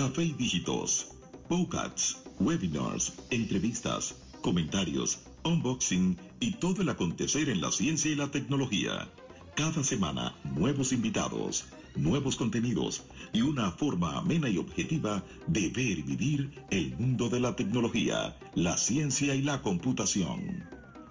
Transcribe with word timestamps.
Café 0.00 0.24
y 0.24 0.32
Dígitos, 0.32 1.08
podcasts, 1.46 2.22
webinars, 2.38 3.12
entrevistas, 3.28 4.14
comentarios, 4.40 5.18
unboxing 5.44 6.16
y 6.40 6.52
todo 6.52 6.80
el 6.80 6.88
acontecer 6.88 7.50
en 7.50 7.60
la 7.60 7.70
ciencia 7.70 8.10
y 8.10 8.14
la 8.14 8.30
tecnología. 8.30 9.10
Cada 9.56 9.84
semana, 9.84 10.34
nuevos 10.56 10.94
invitados, 10.94 11.66
nuevos 11.96 12.36
contenidos 12.36 13.02
y 13.34 13.42
una 13.42 13.72
forma 13.72 14.16
amena 14.16 14.48
y 14.48 14.56
objetiva 14.56 15.22
de 15.48 15.68
ver 15.68 15.98
y 15.98 16.02
vivir 16.02 16.50
el 16.70 16.96
mundo 16.96 17.28
de 17.28 17.40
la 17.40 17.54
tecnología, 17.54 18.38
la 18.54 18.78
ciencia 18.78 19.34
y 19.34 19.42
la 19.42 19.60
computación. 19.60 20.64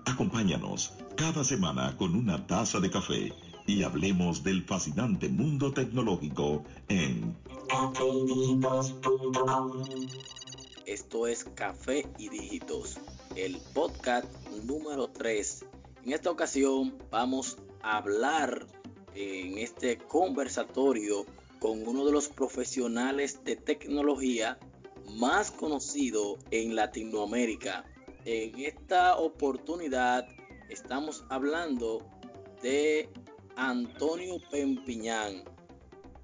Acompáñanos 0.06 0.94
cada 1.16 1.44
semana 1.44 1.96
con 1.96 2.16
una 2.16 2.48
taza 2.48 2.80
de 2.80 2.90
café 2.90 3.34
y 3.68 3.84
hablemos 3.84 4.42
del 4.44 4.64
fascinante 4.64 5.30
mundo 5.30 5.72
tecnológico 5.72 6.64
en 6.88 7.36
Esto 10.86 11.28
es 11.28 11.44
Café 11.44 12.08
y 12.18 12.30
Dígitos, 12.30 12.98
el 13.36 13.58
podcast 13.74 14.26
número 14.64 15.10
3. 15.10 15.66
En 16.04 16.14
esta 16.14 16.32
ocasión 16.32 16.98
vamos 17.12 17.58
a 17.84 17.98
hablar 17.98 18.66
en 19.14 19.60
este 19.60 20.00
conversatorio 20.00 21.26
con 21.60 21.88
uno 21.88 22.06
de 22.06 22.12
los 22.12 22.28
profesionales 22.30 23.44
de 23.44 23.56
tecnología 23.56 24.58
más 25.12 25.52
conocido 25.52 26.40
en 26.50 26.76
Latinoamérica. 26.76 27.86
En 28.26 28.60
esta 28.60 29.18
oportunidad 29.18 30.28
estamos 30.70 31.24
hablando 31.30 32.00
de 32.64 33.10
Antonio 33.56 34.38
Pempiñán. 34.50 35.44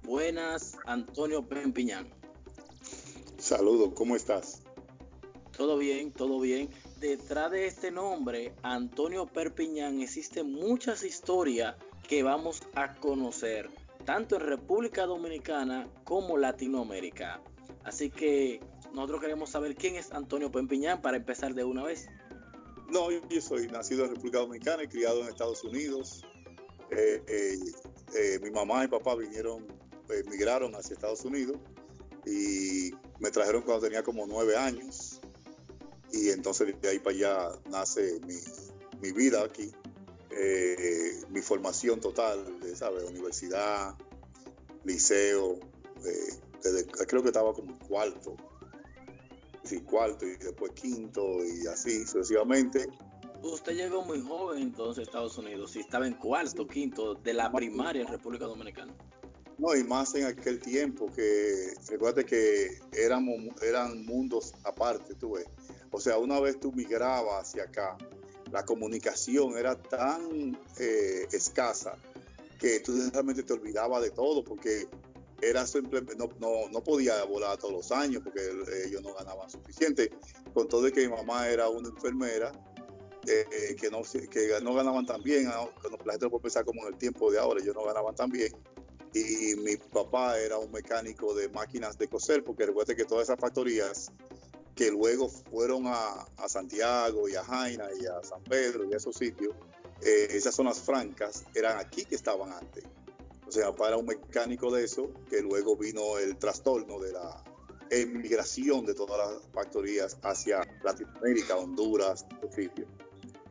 Buenas, 0.06 0.78
Antonio 0.86 1.48
Pempiñán. 1.48 2.08
Saludos, 3.38 3.90
¿cómo 3.96 4.14
estás? 4.14 4.62
Todo 5.56 5.76
bien, 5.78 6.12
todo 6.12 6.38
bien. 6.38 6.70
Detrás 7.00 7.50
de 7.50 7.66
este 7.66 7.90
nombre, 7.90 8.54
Antonio 8.62 9.26
Perpiñán, 9.26 10.00
existen 10.00 10.52
muchas 10.52 11.02
historias 11.02 11.74
que 12.06 12.22
vamos 12.22 12.62
a 12.76 12.94
conocer, 12.94 13.68
tanto 14.04 14.36
en 14.36 14.42
República 14.42 15.06
Dominicana 15.06 15.88
como 16.04 16.38
Latinoamérica. 16.38 17.42
Así 17.82 18.08
que 18.08 18.60
nosotros 18.94 19.20
queremos 19.20 19.50
saber 19.50 19.74
quién 19.74 19.96
es 19.96 20.12
Antonio 20.12 20.52
Pempiñán 20.52 21.02
para 21.02 21.16
empezar 21.16 21.52
de 21.52 21.64
una 21.64 21.82
vez. 21.82 22.06
No, 22.90 23.10
yo 23.10 23.40
soy 23.40 23.66
nacido 23.66 24.04
en 24.04 24.10
República 24.10 24.38
Dominicana 24.38 24.84
y 24.84 24.86
criado 24.86 25.22
en 25.22 25.30
Estados 25.30 25.64
Unidos. 25.64 26.24
Eh, 26.92 27.20
eh, 27.26 27.58
eh, 28.14 28.38
mi 28.40 28.52
mamá 28.52 28.84
y 28.84 28.88
papá 28.88 29.16
vinieron, 29.16 29.66
emigraron 30.10 30.74
hacia 30.74 30.94
Estados 30.94 31.24
Unidos 31.24 31.58
y 32.24 32.92
me 33.20 33.30
trajeron 33.30 33.62
cuando 33.62 33.84
tenía 33.84 34.02
como 34.02 34.26
nueve 34.26 34.56
años. 34.56 35.20
Y 36.12 36.30
entonces 36.30 36.80
de 36.80 36.88
ahí 36.88 36.98
para 36.98 37.16
allá 37.16 37.58
nace 37.70 38.20
mi, 39.00 39.12
vida 39.12 39.44
aquí, 39.44 39.72
mi 41.30 41.40
formación 41.40 42.00
total, 42.00 42.60
de, 42.60 42.74
¿sabes? 42.76 43.04
Universidad, 43.04 43.94
liceo, 44.84 45.58
creo 47.06 47.22
que 47.22 47.28
estaba 47.28 47.52
como 47.52 47.78
cuarto, 47.80 48.36
sí, 49.64 49.80
cuarto 49.80 50.26
y 50.26 50.36
después 50.36 50.72
quinto 50.72 51.44
y 51.44 51.66
así 51.66 52.06
sucesivamente 52.06 52.88
Usted 53.42 53.76
llegó 53.76 54.02
muy 54.02 54.20
joven 54.20 54.62
entonces 54.62 55.00
a 55.00 55.02
Estados 55.02 55.38
Unidos, 55.38 55.70
si 55.70 55.80
estaba 55.80 56.06
en 56.06 56.14
cuarto, 56.14 56.66
quinto 56.66 57.14
de 57.14 57.34
la 57.34 57.52
primaria 57.52 58.02
en 58.02 58.08
República 58.08 58.46
Dominicana. 58.46 58.92
No, 59.58 59.74
y 59.74 59.82
más 59.84 60.14
en 60.14 60.26
aquel 60.26 60.60
tiempo 60.60 61.10
que, 61.12 61.72
recuerda 61.88 62.24
que 62.24 62.78
éramos, 62.92 63.36
eran 63.62 64.04
mundos 64.04 64.52
aparte, 64.64 65.14
tú 65.14 65.32
ves. 65.32 65.46
O 65.90 66.00
sea, 66.00 66.18
una 66.18 66.38
vez 66.40 66.60
tú 66.60 66.72
migrabas 66.72 67.48
hacia 67.48 67.64
acá, 67.64 67.96
la 68.52 68.64
comunicación 68.64 69.56
era 69.56 69.80
tan 69.80 70.58
eh, 70.78 71.26
escasa 71.32 71.96
que 72.58 72.80
tú 72.80 72.92
realmente 73.12 73.42
te 73.42 73.52
olvidabas 73.52 74.02
de 74.02 74.10
todo 74.10 74.44
porque 74.44 74.88
era 75.40 75.66
simplemente, 75.66 76.16
no, 76.16 76.28
no, 76.38 76.68
no, 76.70 76.82
podía 76.82 77.22
volar 77.24 77.58
todos 77.58 77.72
los 77.72 77.92
años 77.92 78.22
porque 78.22 78.40
ellos 78.86 79.02
no 79.02 79.14
ganaban 79.14 79.50
suficiente. 79.50 80.10
Con 80.54 80.68
todo 80.68 80.82
de 80.82 80.92
que 80.92 81.06
mi 81.08 81.14
mamá 81.14 81.48
era 81.48 81.68
una 81.68 81.88
enfermera, 81.88 82.52
eh, 83.26 83.76
que, 83.78 83.90
no, 83.90 84.02
que 84.02 84.58
no 84.62 84.74
ganaban 84.74 85.04
tan 85.04 85.22
bien, 85.22 85.48
ah, 85.48 85.68
la 86.04 86.12
gente 86.12 86.26
lo 86.26 86.30
puede 86.30 86.42
pensar 86.42 86.64
como 86.64 86.82
en 86.86 86.94
el 86.94 86.98
tiempo 86.98 87.30
de 87.30 87.38
ahora, 87.38 87.60
ellos 87.60 87.74
no 87.74 87.84
ganaban 87.84 88.14
tan 88.14 88.30
bien. 88.30 88.52
Y 89.16 89.56
mi 89.56 89.76
papá 89.76 90.38
era 90.38 90.58
un 90.58 90.70
mecánico 90.70 91.34
de 91.34 91.48
máquinas 91.48 91.96
de 91.96 92.06
coser, 92.06 92.44
porque 92.44 92.66
recuerde 92.66 92.94
que 92.94 93.06
todas 93.06 93.24
esas 93.24 93.40
factorías 93.40 94.12
que 94.74 94.90
luego 94.90 95.30
fueron 95.30 95.86
a, 95.86 96.26
a 96.36 96.48
Santiago 96.48 97.26
y 97.26 97.34
a 97.34 97.42
Jaina 97.42 97.88
y 97.98 98.04
a 98.04 98.22
San 98.22 98.44
Pedro 98.44 98.84
y 98.84 98.92
a 98.92 98.98
esos 98.98 99.16
sitios, 99.16 99.54
eh, 100.02 100.28
esas 100.32 100.54
zonas 100.54 100.80
francas 100.80 101.44
eran 101.54 101.78
aquí 101.78 102.04
que 102.04 102.14
estaban 102.14 102.52
antes. 102.52 102.84
O 103.48 103.50
sea, 103.50 103.70
papá 103.70 103.88
era 103.88 103.96
un 103.96 104.04
mecánico 104.04 104.70
de 104.70 104.84
eso, 104.84 105.10
que 105.30 105.40
luego 105.40 105.76
vino 105.76 106.18
el 106.18 106.36
trastorno 106.36 106.98
de 106.98 107.12
la 107.12 107.42
emigración 107.88 108.84
de 108.84 108.92
todas 108.92 109.16
las 109.16 109.42
factorías 109.54 110.18
hacia 110.22 110.60
Latinoamérica, 110.84 111.56
Honduras, 111.56 112.26
sitios. 112.54 112.88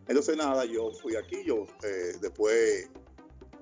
Entonces 0.07 0.37
nada, 0.37 0.65
yo 0.65 0.91
fui 0.91 1.15
aquí, 1.15 1.43
yo 1.43 1.65
eh, 1.81 2.17
después 2.21 2.87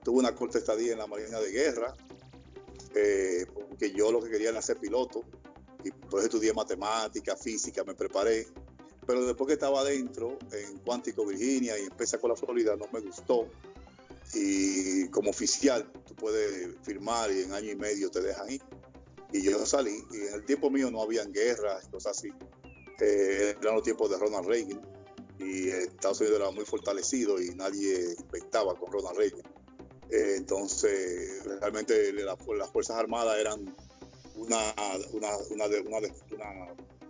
tuve 0.03 0.19
una 0.19 0.35
corta 0.35 0.57
estadía 0.57 0.93
en 0.93 0.99
la 0.99 1.07
Marina 1.07 1.39
de 1.39 1.51
Guerra, 1.51 1.95
eh, 2.95 3.45
porque 3.53 3.91
yo 3.91 4.11
lo 4.11 4.21
que 4.21 4.29
quería 4.29 4.49
era 4.49 4.61
ser 4.61 4.77
piloto, 4.77 5.23
y 5.83 5.91
por 5.91 6.19
eso 6.19 6.27
estudié 6.27 6.53
matemática, 6.53 7.35
física, 7.35 7.83
me 7.83 7.95
preparé, 7.95 8.47
pero 9.05 9.25
después 9.25 9.47
que 9.47 9.53
estaba 9.53 9.81
adentro, 9.81 10.37
en 10.51 10.77
Cuántico, 10.79 11.25
Virginia, 11.25 11.77
y 11.77 11.83
empecé 11.83 12.19
con 12.19 12.29
la 12.29 12.35
Florida, 12.35 12.75
no 12.75 12.85
me 12.91 12.99
gustó, 12.99 13.47
y 14.33 15.07
como 15.09 15.29
oficial 15.29 15.91
tú 16.05 16.15
puedes 16.15 16.75
firmar 16.83 17.31
y 17.31 17.41
en 17.41 17.53
año 17.53 17.71
y 17.71 17.75
medio 17.75 18.09
te 18.09 18.21
dejan 18.21 18.51
ir. 18.51 18.61
Y 19.31 19.41
yo 19.41 19.65
salí, 19.65 20.03
y 20.11 20.27
en 20.27 20.33
el 20.35 20.45
tiempo 20.45 20.69
mío 20.69 20.89
no 20.91 21.01
habían 21.01 21.31
guerras, 21.31 21.87
cosas 21.89 22.17
así. 22.17 22.29
Eh, 22.99 23.55
eran 23.59 23.75
los 23.75 23.83
tiempos 23.83 24.09
de 24.09 24.17
Ronald 24.17 24.47
Reagan 24.47 24.81
y 25.39 25.69
Estados 25.69 26.21
Unidos 26.21 26.39
era 26.39 26.51
muy 26.51 26.65
fortalecido 26.65 27.41
y 27.41 27.49
nadie 27.55 28.15
inventaba 28.19 28.75
con 28.75 28.91
Ronald 28.91 29.17
Reagan. 29.17 29.41
Eh, 30.09 30.35
entonces, 30.37 31.43
realmente 31.59 32.13
las 32.13 32.69
Fuerzas 32.69 32.97
Armadas 32.97 33.37
eran 33.39 33.75
una, 34.35 34.73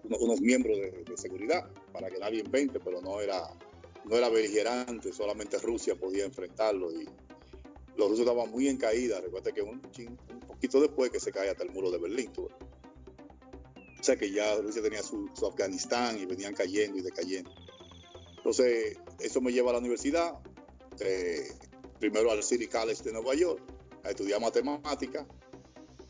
unos 0.04 0.42
miembros 0.42 0.78
de, 0.78 1.18
seguridad 1.18 1.70
para 1.92 2.10
que 2.10 2.20
nadie 2.20 2.42
invente, 2.42 2.80
pero 2.80 3.02
no 3.02 3.22
era, 3.22 3.42
no 4.06 4.16
era 4.16 4.30
beligerante, 4.30 5.14
solamente 5.14 5.58
Rusia 5.60 5.96
podía 5.96 6.26
enfrentarlo 6.26 6.92
y 6.92 7.08
los 7.96 8.10
rusos 8.10 8.26
estaban 8.26 8.50
muy 8.50 8.68
en 8.68 8.78
caída. 8.78 9.22
Recuerda 9.22 9.52
que 9.52 9.62
un, 9.62 9.82
un 10.00 10.40
poquito 10.48 10.82
después 10.82 11.12
que 11.12 11.20
se 11.20 11.32
cae 11.32 11.50
hasta 11.50 11.64
el 11.64 11.72
muro 11.72 11.92
de 11.92 12.00
Berlín. 12.00 12.32
O 12.38 14.04
sea 14.04 14.18
que 14.18 14.32
ya 14.32 14.56
Rusia 14.56 14.82
tenía 14.82 15.02
su 15.02 15.30
Afganistán 15.48 16.20
y 16.20 16.26
venían 16.26 16.54
cayendo 16.54 16.98
y 16.98 17.02
decayendo. 17.02 17.52
Entonces, 18.44 18.98
eso 19.20 19.40
me 19.40 19.54
lleva 19.54 19.70
a 19.70 19.74
la 19.74 19.80
universidad, 19.80 20.34
eh, 21.00 21.48
primero 22.04 22.32
al 22.32 22.44
City 22.44 22.68
College 22.68 23.02
de 23.02 23.14
Nueva 23.14 23.34
York, 23.34 23.62
a 24.04 24.10
estudiar 24.10 24.42
matemática. 24.42 25.26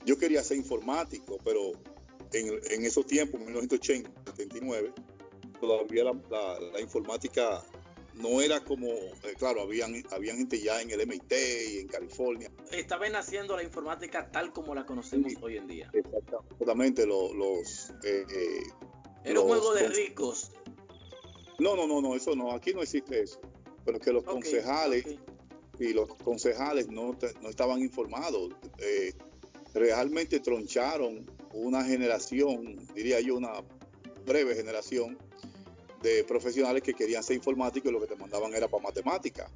Yo 0.06 0.18
quería 0.18 0.44
ser 0.44 0.58
informático, 0.58 1.38
pero 1.46 1.72
en, 2.32 2.84
esos 2.84 3.06
tiempos, 3.06 3.40
1980, 3.40 4.10
79, 4.26 4.92
todavía 5.62 6.06
la, 6.06 6.82
informática 6.82 7.64
no 8.16 8.42
era 8.42 8.64
como, 8.64 8.88
eh, 8.88 9.36
claro, 9.38 9.62
habían, 9.62 10.04
habían 10.10 10.38
gente 10.38 10.60
ya 10.60 10.82
en 10.82 10.90
el 10.90 11.06
MIT 11.06 11.32
y 11.76 11.78
en 11.82 11.88
California. 11.88 12.52
Estaba 12.72 13.08
naciendo 13.10 13.56
la 13.56 13.62
informática 13.62 14.32
tal 14.32 14.52
como 14.52 14.74
la 14.74 14.88
conocemos 14.88 15.34
hoy 15.44 15.58
en 15.58 15.68
día. 15.68 15.92
Exactamente, 15.94 17.06
los... 17.06 17.92
Eh, 18.04 18.64
era 19.26 19.40
un 19.40 19.48
juego 19.48 19.76
de 19.76 19.90
ricos. 19.90 20.54
No, 21.60 21.76
no, 21.76 21.86
no, 21.86 22.02
no, 22.02 22.16
eso 22.16 22.36
no, 22.36 22.52
aquí 22.52 22.74
no 22.74 22.82
existe 22.82 23.22
eso. 23.22 23.40
Pero 23.86 24.00
que 24.00 24.12
los 24.12 24.24
concejales 24.24 25.06
y 25.80 25.94
los 25.94 26.14
concejales 26.16 26.88
no, 26.90 27.16
no 27.42 27.50
estaban 27.50 27.82
informados. 27.82 28.54
Eh, 28.78 29.14
realmente 29.74 30.40
troncharon 30.40 31.30
una 31.54 31.84
generación, 31.84 32.88
diría 32.94 33.20
yo, 33.22 33.36
una 33.36 33.54
breve 34.26 34.56
generación 34.56 35.18
de 36.02 36.24
profesionales 36.24 36.84
que 36.84 36.94
querían 36.94 37.24
ser 37.24 37.38
informáticos 37.38 37.90
y 37.90 37.94
lo 37.94 38.02
que 38.02 38.08
te 38.08 38.16
mandaban 38.16 38.54
era 38.54 38.68
para 38.68 38.84
matemática. 38.84 39.50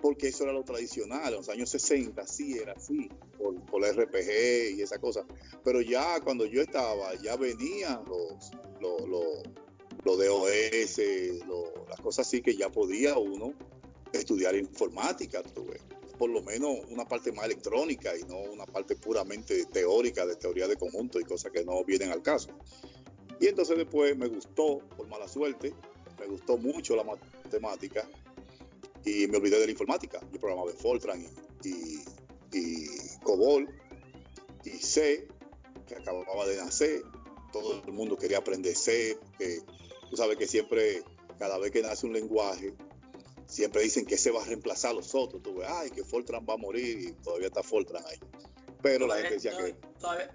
Porque 0.00 0.28
eso 0.28 0.44
era 0.44 0.52
lo 0.52 0.64
tradicional. 0.64 1.28
En 1.28 1.38
los 1.38 1.48
años 1.48 1.70
60 1.70 2.26
sí 2.26 2.58
era 2.58 2.72
así, 2.72 3.08
por, 3.38 3.58
por 3.64 3.80
la 3.80 3.90
RPG 3.90 4.76
y 4.76 4.82
esa 4.82 4.98
cosa. 4.98 5.24
Pero 5.62 5.80
ya 5.80 6.20
cuando 6.20 6.44
yo 6.44 6.60
estaba, 6.60 7.14
ya 7.16 7.36
venían 7.36 8.04
los, 8.06 8.50
los 8.80 9.42
lo 10.04 10.16
de 10.18 10.28
OS, 10.28 11.00
las 11.88 12.00
cosas 12.00 12.26
así 12.26 12.42
que 12.42 12.54
ya 12.56 12.70
podía 12.70 13.16
uno 13.16 13.54
estudiar 14.18 14.54
informática, 14.56 15.42
por 16.18 16.30
lo 16.30 16.42
menos 16.42 16.78
una 16.90 17.04
parte 17.04 17.32
más 17.32 17.46
electrónica 17.46 18.16
y 18.16 18.22
no 18.24 18.38
una 18.38 18.66
parte 18.66 18.96
puramente 18.96 19.64
teórica 19.66 20.24
de 20.26 20.36
teoría 20.36 20.68
de 20.68 20.76
conjunto 20.76 21.20
y 21.20 21.24
cosas 21.24 21.52
que 21.52 21.64
no 21.64 21.84
vienen 21.84 22.10
al 22.10 22.22
caso. 22.22 22.48
Y 23.40 23.48
entonces 23.48 23.76
después 23.76 24.16
me 24.16 24.28
gustó, 24.28 24.78
por 24.96 25.08
mala 25.08 25.28
suerte, 25.28 25.74
me 26.18 26.26
gustó 26.26 26.56
mucho 26.56 26.94
la 26.96 27.04
matemática 27.04 28.08
y 29.04 29.26
me 29.26 29.36
olvidé 29.36 29.58
de 29.58 29.66
la 29.66 29.72
informática. 29.72 30.20
Yo 30.32 30.38
programaba 30.38 30.70
en 30.70 30.76
Fortran 30.76 31.26
y, 31.62 32.00
y, 32.52 32.86
COBOL 33.22 33.68
y 34.64 34.70
C, 34.70 35.28
que 35.86 35.96
acababa 35.96 36.46
de 36.46 36.56
nacer. 36.56 37.02
Todo 37.52 37.82
el 37.86 37.92
mundo 37.92 38.16
quería 38.16 38.38
aprender 38.38 38.74
C, 38.74 39.18
porque 39.20 39.60
tú 40.10 40.16
sabes 40.16 40.36
que 40.36 40.46
siempre, 40.46 41.02
cada 41.38 41.58
vez 41.58 41.70
que 41.70 41.82
nace 41.82 42.06
un 42.06 42.12
lenguaje, 42.12 42.74
siempre 43.54 43.82
dicen 43.82 44.04
que 44.04 44.18
se 44.18 44.30
va 44.30 44.42
a 44.42 44.44
reemplazar 44.44 44.90
a 44.90 44.94
los 44.94 45.14
otros. 45.14 45.42
Tú 45.42 45.54
ves, 45.54 45.68
ay, 45.68 45.90
que 45.90 46.02
Fortran 46.02 46.44
va 46.48 46.54
a 46.54 46.56
morir 46.56 46.98
y 46.98 47.12
todavía 47.22 47.46
está 47.46 47.62
Fortran 47.62 48.02
ahí. 48.06 48.18
Pero 48.82 49.06
la 49.06 49.16
gente 49.16 49.34
decía 49.34 49.56
que... 49.56 49.76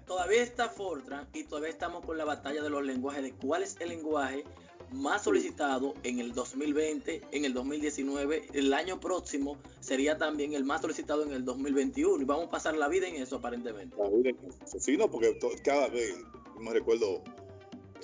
Todavía, 0.06 0.42
está 0.42 0.68
Fortran 0.68 1.28
y 1.34 1.44
todavía 1.44 1.68
estamos 1.68 2.04
con 2.04 2.16
la 2.16 2.24
batalla 2.24 2.62
de 2.62 2.70
los 2.70 2.82
lenguajes, 2.84 3.22
de 3.22 3.32
cuál 3.34 3.62
es 3.62 3.76
el 3.78 3.90
lenguaje 3.90 4.44
más 4.90 5.22
solicitado 5.22 5.94
en 6.02 6.18
el 6.18 6.32
2020, 6.32 7.20
en 7.30 7.44
el 7.44 7.52
2019, 7.52 8.48
el 8.54 8.72
año 8.72 8.98
próximo 8.98 9.56
sería 9.78 10.18
también 10.18 10.54
el 10.54 10.64
más 10.64 10.80
solicitado 10.80 11.22
en 11.22 11.32
el 11.32 11.44
2021 11.44 12.22
y 12.22 12.24
vamos 12.24 12.46
a 12.46 12.50
pasar 12.50 12.76
la 12.76 12.88
vida 12.88 13.06
en 13.06 13.16
eso 13.16 13.36
aparentemente. 13.36 13.96
La 13.96 14.08
vida 14.08 14.30
en 14.30 14.38
eso, 14.48 14.80
sí, 14.80 14.96
no, 14.96 15.08
porque 15.08 15.38
cada 15.62 15.88
vez, 15.88 16.16
me 16.58 16.72
recuerdo, 16.72 17.22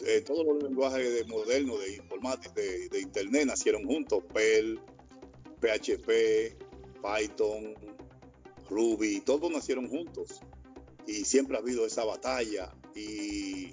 eh, 0.06 0.20
todos 0.20 0.46
los 0.46 0.62
lenguajes 0.62 1.12
de 1.12 1.24
modernos 1.24 1.80
de 1.80 1.96
informática, 1.96 2.54
de, 2.54 2.88
de, 2.88 3.00
internet 3.00 3.46
nacieron 3.46 3.84
juntos, 3.84 4.22
PHP, 5.60 6.56
Python, 7.02 7.74
Ruby, 8.68 9.20
todos 9.20 9.50
nacieron 9.50 9.88
juntos 9.88 10.40
y 11.06 11.24
siempre 11.24 11.56
ha 11.56 11.60
habido 11.60 11.86
esa 11.86 12.04
batalla 12.04 12.74
y 12.94 13.72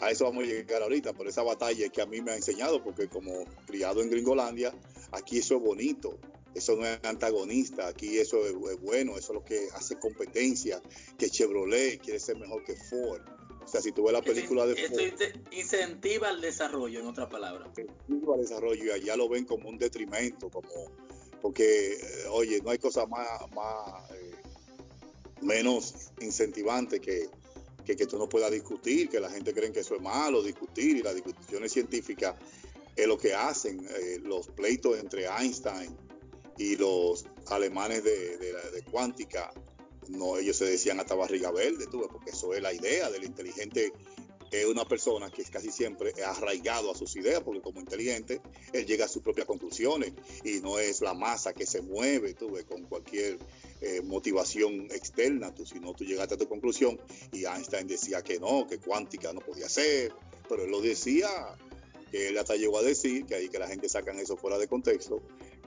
a 0.00 0.10
eso 0.10 0.24
vamos 0.24 0.44
a 0.44 0.46
llegar 0.46 0.82
ahorita, 0.82 1.12
pero 1.12 1.30
esa 1.30 1.42
batalla 1.42 1.88
que 1.88 2.02
a 2.02 2.06
mí 2.06 2.20
me 2.20 2.32
ha 2.32 2.36
enseñado, 2.36 2.82
porque 2.82 3.08
como 3.08 3.44
criado 3.66 4.02
en 4.02 4.10
Gringolandia, 4.10 4.74
aquí 5.12 5.38
eso 5.38 5.56
es 5.56 5.62
bonito, 5.62 6.18
eso 6.54 6.76
no 6.76 6.86
es 6.86 6.98
antagonista, 7.04 7.86
aquí 7.88 8.18
eso 8.18 8.44
es, 8.46 8.54
bueno, 8.80 9.16
eso 9.16 9.32
es 9.32 9.34
lo 9.38 9.44
que 9.44 9.68
hace 9.74 9.98
competencia, 9.98 10.82
que 11.18 11.30
Chevrolet 11.30 12.00
quiere 12.00 12.18
ser 12.18 12.36
mejor 12.36 12.64
que 12.64 12.74
Ford. 12.74 13.22
O 13.64 13.68
sea, 13.68 13.80
si 13.80 13.92
tú 13.92 14.02
ves 14.02 14.12
la 14.12 14.22
película 14.22 14.66
de 14.66 14.74
Ford... 14.88 15.00
Esto 15.00 15.24
incentiva 15.52 16.30
el 16.30 16.40
desarrollo, 16.40 16.98
en 16.98 17.06
otra 17.06 17.28
palabra. 17.28 17.66
Incentiva 17.68 18.34
el 18.34 18.40
desarrollo 18.42 18.84
y 18.84 18.90
allá 18.90 19.16
lo 19.16 19.28
ven 19.28 19.44
como 19.44 19.68
un 19.68 19.78
detrimento, 19.78 20.50
como 20.50 20.90
porque, 21.42 21.94
eh, 21.94 22.26
oye, 22.30 22.62
no 22.62 22.70
hay 22.70 22.78
cosa 22.78 23.04
más, 23.06 23.28
más 23.54 24.10
eh, 24.12 24.34
menos 25.42 25.94
incentivante 26.20 27.00
que 27.00 27.28
que, 27.84 27.96
que 27.96 28.06
tú 28.06 28.18
no 28.18 28.28
puedas 28.28 28.50
discutir, 28.50 29.08
que 29.08 29.20
la 29.20 29.30
gente 29.30 29.52
cree 29.52 29.72
que 29.72 29.80
eso 29.80 29.94
es 29.94 30.02
malo, 30.02 30.42
discutir, 30.42 30.96
y 30.96 31.02
las 31.02 31.14
discusiones 31.14 31.72
científicas 31.72 32.34
es 32.96 33.06
lo 33.06 33.18
que 33.18 33.34
hacen 33.34 33.86
eh, 33.88 34.20
los 34.22 34.48
pleitos 34.48 34.98
entre 34.98 35.26
Einstein 35.26 35.96
y 36.58 36.76
los 36.76 37.24
alemanes 37.46 38.04
de, 38.04 38.36
de, 38.36 38.82
cuántica. 38.90 39.52
No, 40.08 40.36
ellos 40.36 40.56
se 40.56 40.66
decían 40.66 41.00
hasta 41.00 41.14
barriga 41.14 41.50
verde, 41.50 41.86
tú, 41.90 42.06
porque 42.10 42.30
eso 42.30 42.52
es 42.54 42.62
la 42.62 42.72
idea 42.72 43.10
del 43.10 43.24
inteligente 43.24 43.92
es 44.52 44.66
una 44.66 44.84
persona 44.84 45.30
que 45.30 45.42
casi 45.44 45.72
siempre 45.72 46.10
es 46.10 46.22
arraigado 46.22 46.90
a 46.90 46.94
sus 46.94 47.16
ideas, 47.16 47.40
porque 47.42 47.62
como 47.62 47.80
inteligente, 47.80 48.40
él 48.72 48.86
llega 48.86 49.06
a 49.06 49.08
sus 49.08 49.22
propias 49.22 49.46
conclusiones 49.46 50.12
y 50.44 50.60
no 50.60 50.78
es 50.78 51.00
la 51.00 51.14
masa 51.14 51.54
que 51.54 51.64
se 51.64 51.80
mueve, 51.80 52.34
tú 52.34 52.52
con 52.68 52.82
cualquier 52.82 53.38
eh, 53.80 54.02
motivación 54.02 54.88
externa, 54.90 55.54
tú, 55.54 55.64
sino 55.64 55.94
tú 55.94 56.04
llegaste 56.04 56.34
a 56.34 56.38
tu 56.38 56.48
conclusión 56.48 57.00
y 57.32 57.46
Einstein 57.46 57.88
decía 57.88 58.22
que 58.22 58.38
no, 58.38 58.66
que 58.66 58.78
cuántica 58.78 59.32
no 59.32 59.40
podía 59.40 59.68
ser, 59.68 60.12
pero 60.48 60.64
él 60.64 60.70
lo 60.70 60.82
decía, 60.82 61.28
que 62.10 62.28
él 62.28 62.38
hasta 62.38 62.54
llegó 62.54 62.78
a 62.78 62.82
decir, 62.82 63.24
que 63.24 63.34
ahí 63.34 63.48
que 63.48 63.58
la 63.58 63.68
gente 63.68 63.88
sacan 63.88 64.18
eso 64.18 64.36
fuera 64.36 64.58
de 64.58 64.68
contexto, 64.68 65.22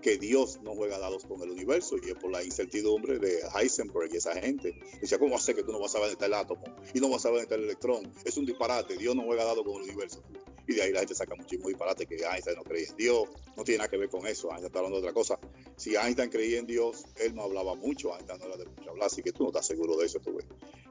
que 0.06 0.20
Dios 0.20 0.60
no 0.62 0.76
juega 0.76 1.00
dados 1.00 1.26
con 1.26 1.42
el 1.42 1.50
universo 1.50 1.96
y 1.98 2.12
es 2.12 2.14
por 2.14 2.30
la 2.30 2.44
incertidumbre 2.44 3.18
de 3.18 3.40
Heisenberg 3.56 4.14
y 4.14 4.18
esa 4.18 4.36
gente. 4.40 4.80
Decía, 5.02 5.18
¿cómo 5.18 5.36
hace 5.36 5.56
que 5.56 5.64
tú 5.64 5.72
no 5.72 5.80
vas 5.80 5.96
a 5.96 6.06
está 6.06 6.28
el 6.28 6.36
átomo 6.36 6.62
y 6.94 7.00
no 7.00 7.10
vas 7.10 7.22
a 7.22 7.24
saber 7.24 7.40
dónde 7.40 7.44
está 7.46 7.56
el 7.56 7.64
electrón? 7.64 8.14
Es 8.24 8.38
un 8.38 8.46
disparate, 8.46 8.98
Dios 8.98 9.16
no 9.16 9.24
juega 9.24 9.44
dados 9.46 9.64
con 9.66 9.78
el 9.78 9.90
universo. 9.90 10.22
Y 10.68 10.74
de 10.74 10.82
ahí 10.82 10.92
la 10.92 11.00
gente 11.00 11.16
saca 11.16 11.36
muchísimo 11.36 11.70
disparate 11.70 12.06
que 12.06 12.16
Einstein 12.16 12.58
no 12.58 12.64
creía 12.64 12.90
en 12.90 12.98
Dios, 12.98 13.30
no 13.56 13.64
tiene 13.64 13.80
nada 13.80 13.90
que 13.90 13.98
ver 13.98 14.10
con 14.10 14.26
eso, 14.26 14.50
Einstein 14.50 14.68
está 14.68 14.80
hablando 14.80 15.00
de 15.00 15.04
otra 15.04 15.14
cosa. 15.14 15.40
Si 15.76 15.96
Einstein 15.96 16.30
creía 16.30 16.60
en 16.60 16.66
Dios, 16.66 17.06
él 17.18 17.36
no 17.36 17.44
hablaba 17.44 17.76
mucho, 17.76 18.14
Einstein 18.16 18.40
no 18.40 18.46
era 18.46 18.58
de 18.58 18.66
mucho 18.66 18.90
hablar, 18.90 19.08
así 19.08 19.22
que 19.22 19.32
tú 19.32 19.44
no 19.44 19.50
estás 19.50 19.68
seguro 19.68 19.96
de 19.98 20.06
eso, 20.06 20.20
tú 20.20 20.36
ves. 20.36 20.46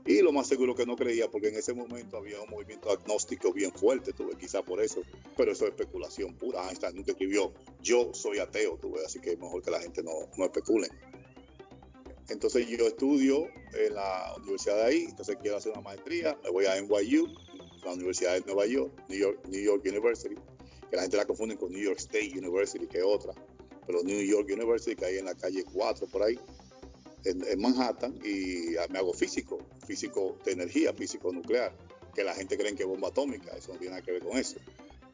Y 0.06 0.20
lo 0.20 0.32
más 0.32 0.46
seguro 0.46 0.74
que 0.74 0.84
no 0.84 0.96
creía, 0.96 1.30
porque 1.30 1.48
en 1.48 1.56
ese 1.56 1.72
momento 1.72 2.18
había 2.18 2.40
un 2.40 2.50
movimiento 2.50 2.90
agnóstico 2.90 3.52
bien 3.52 3.72
fuerte, 3.72 4.12
tú 4.12 4.26
ves, 4.26 4.36
quizá 4.36 4.62
por 4.62 4.82
eso, 4.82 5.02
pero 5.36 5.52
eso 5.52 5.64
es 5.64 5.70
especulación 5.70 6.34
pura. 6.34 6.68
Einstein 6.68 6.96
nunca 6.96 7.12
escribió, 7.12 7.52
yo 7.80 8.12
soy 8.12 8.38
ateo, 8.38 8.78
tú 8.78 8.92
ves, 8.92 9.06
así 9.06 9.20
que 9.20 9.32
es 9.32 9.38
mejor 9.38 9.62
que 9.62 9.70
la 9.70 9.80
gente 9.80 10.02
no, 10.02 10.12
no 10.36 10.44
especule. 10.44 10.88
Entonces 12.28 12.66
yo 12.68 12.86
estudio 12.86 13.48
en 13.74 13.94
la 13.94 14.34
universidad 14.38 14.76
de 14.76 14.84
ahí, 14.84 15.06
entonces 15.08 15.36
quiero 15.40 15.58
hacer 15.58 15.72
una 15.72 15.82
maestría, 15.82 16.38
me 16.42 16.50
voy 16.50 16.64
a 16.64 16.80
NYU, 16.80 17.26
la 17.84 17.92
Universidad 17.92 18.34
de 18.34 18.40
Nueva 18.40 18.66
York, 18.66 18.92
New 19.08 19.18
York, 19.18 19.82
University, 19.84 20.34
que 20.90 20.96
la 20.96 21.02
gente 21.02 21.16
la 21.16 21.26
confunde 21.26 21.56
con 21.56 21.72
New 21.72 21.82
York 21.82 21.98
State 21.98 22.32
University, 22.36 22.86
que 22.86 22.98
es 22.98 23.04
otra, 23.04 23.32
pero 23.86 24.02
New 24.02 24.20
York 24.20 24.48
University, 24.50 24.96
que 24.96 25.06
hay 25.06 25.18
en 25.18 25.26
la 25.26 25.34
calle 25.34 25.64
4 25.72 26.06
por 26.08 26.22
ahí, 26.22 26.38
en, 27.24 27.60
Manhattan, 27.60 28.18
y 28.24 28.74
me 28.90 28.98
hago 28.98 29.14
físico, 29.14 29.58
físico 29.86 30.36
de 30.44 30.52
energía, 30.52 30.92
físico 30.92 31.32
nuclear, 31.32 31.74
que 32.14 32.22
la 32.22 32.34
gente 32.34 32.56
cree 32.56 32.74
que 32.74 32.82
es 32.82 32.88
bomba 32.88 33.08
atómica, 33.08 33.56
eso 33.56 33.72
no 33.72 33.78
tiene 33.78 33.92
nada 33.92 34.02
que 34.02 34.12
ver 34.12 34.22
con 34.22 34.36
eso, 34.36 34.56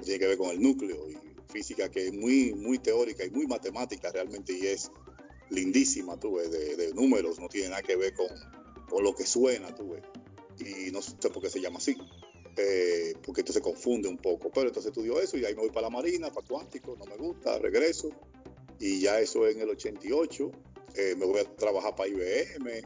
tiene 0.02 0.18
que 0.18 0.26
ver 0.26 0.38
con 0.38 0.50
el 0.50 0.60
núcleo 0.60 1.08
y 1.08 1.16
física 1.50 1.90
que 1.90 2.08
es 2.08 2.12
muy, 2.12 2.54
muy 2.54 2.78
teórica 2.78 3.24
y 3.24 3.30
muy 3.30 3.46
matemática 3.46 4.10
realmente 4.12 4.52
y 4.52 4.66
es 4.66 4.90
lindísima, 5.50 6.18
tú 6.18 6.36
ves, 6.36 6.50
de, 6.50 6.92
números, 6.94 7.38
no 7.38 7.48
tiene 7.48 7.70
nada 7.70 7.82
que 7.82 7.96
ver 7.96 8.14
con, 8.14 8.28
con 8.88 9.02
lo 9.02 9.14
que 9.14 9.26
suena, 9.26 9.74
tú 9.74 9.90
ves, 9.90 10.02
y 10.58 10.90
no 10.90 11.02
sé 11.02 11.16
por 11.30 11.42
qué 11.42 11.50
se 11.50 11.60
llama 11.60 11.78
así. 11.78 11.96
Eh, 12.56 13.14
porque 13.24 13.42
esto 13.42 13.52
se 13.52 13.60
confunde 13.60 14.08
un 14.08 14.18
poco. 14.18 14.50
Pero 14.50 14.68
entonces 14.68 14.90
estudio 14.90 15.20
eso 15.20 15.36
y 15.36 15.44
ahí 15.44 15.54
me 15.54 15.62
voy 15.62 15.70
para 15.70 15.82
la 15.82 15.90
Marina, 15.90 16.30
para 16.30 16.46
cuántico, 16.46 16.96
no 16.98 17.04
me 17.04 17.16
gusta, 17.16 17.58
regreso. 17.58 18.10
Y 18.78 19.00
ya 19.00 19.20
eso 19.20 19.46
en 19.46 19.60
el 19.60 19.70
88, 19.70 20.50
eh, 20.96 21.14
me 21.16 21.26
voy 21.26 21.40
a 21.40 21.44
trabajar 21.56 21.94
para 21.94 22.08
IBM 22.08 22.82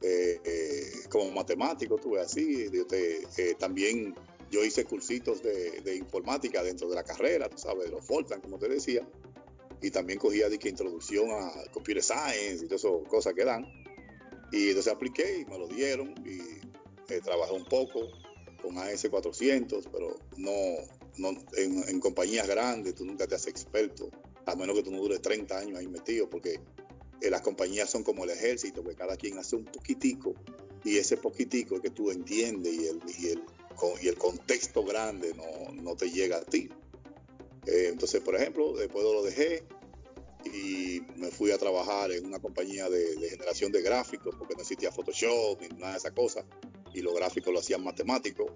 eh, 0.00 0.92
como 1.10 1.30
matemático, 1.32 1.96
tuve 1.96 2.20
así. 2.20 2.70
también 3.58 4.14
yo 4.50 4.64
hice 4.64 4.84
cursitos 4.84 5.42
de, 5.42 5.96
informática 5.96 6.62
dentro 6.62 6.88
de 6.88 6.94
la 6.94 7.04
carrera, 7.04 7.50
tú 7.50 7.58
sabes, 7.58 7.84
de 7.84 7.90
los 7.90 8.04
Fortran, 8.04 8.40
como 8.40 8.58
te 8.58 8.68
decía. 8.68 9.06
Y 9.80 9.90
también 9.90 10.18
cogía 10.18 10.48
de 10.48 10.58
que 10.58 10.70
introducción 10.70 11.30
a 11.30 11.52
computer 11.72 12.02
science 12.02 12.64
y 12.64 12.68
todas 12.68 12.84
esas 12.84 13.08
cosas 13.08 13.34
que 13.34 13.44
dan. 13.44 13.66
Y 14.50 14.68
entonces 14.68 14.92
apliqué 14.92 15.40
y 15.40 15.44
me 15.44 15.58
lo 15.58 15.68
dieron 15.68 16.14
y 16.24 16.40
trabajé 17.20 17.52
un 17.52 17.64
poco 17.64 18.08
con 18.60 18.76
AS400, 18.76 19.88
pero 19.90 20.18
no, 20.36 20.52
no 21.16 21.30
en, 21.56 22.00
compañías 22.00 22.46
grandes 22.46 22.94
tú 22.94 23.04
nunca 23.04 23.26
te 23.26 23.34
haces 23.34 23.48
experto, 23.48 24.10
a 24.46 24.54
menos 24.54 24.76
que 24.76 24.82
tú 24.82 24.90
no 24.90 24.98
dures 24.98 25.20
30 25.22 25.58
años 25.58 25.78
ahí 25.78 25.86
metido, 25.86 26.28
porque 26.28 26.60
eh, 27.20 27.30
las 27.30 27.42
compañías 27.42 27.90
son 27.90 28.02
como 28.02 28.24
el 28.24 28.30
ejército, 28.30 28.84
que 28.84 28.94
cada 28.94 29.16
quien 29.16 29.38
hace 29.38 29.56
un 29.56 29.64
poquitico 29.64 30.34
y 30.84 30.96
ese 30.96 31.16
poquitico 31.16 31.76
es 31.76 31.82
que 31.82 31.90
tú 31.90 32.10
entiendes 32.10 32.72
y 32.72 32.86
el, 32.86 33.00
y 33.18 33.26
el, 33.28 33.42
y 34.02 34.08
el 34.08 34.16
contexto 34.16 34.84
grande 34.84 35.34
no, 35.34 35.72
no, 35.72 35.96
te 35.96 36.10
llega 36.10 36.38
a 36.38 36.44
ti. 36.44 36.68
Eh, 37.66 37.88
entonces, 37.90 38.20
por 38.20 38.36
ejemplo, 38.36 38.74
después 38.76 39.04
lo 39.04 39.22
dejé 39.22 39.64
y 40.44 41.02
me 41.16 41.30
fui 41.30 41.50
a 41.50 41.58
trabajar 41.58 42.12
en 42.12 42.24
una 42.24 42.38
compañía 42.38 42.88
de, 42.88 43.16
de 43.16 43.28
generación 43.28 43.72
de 43.72 43.82
gráficos, 43.82 44.34
porque 44.36 44.54
no 44.54 44.62
existía 44.62 44.92
Photoshop 44.92 45.60
ni 45.60 45.68
nada 45.76 45.92
de 45.92 45.98
esa 45.98 46.12
cosa 46.12 46.44
y 46.94 47.00
los 47.02 47.14
gráficos 47.14 47.52
lo 47.52 47.60
hacían 47.60 47.82
matemáticos. 47.82 48.50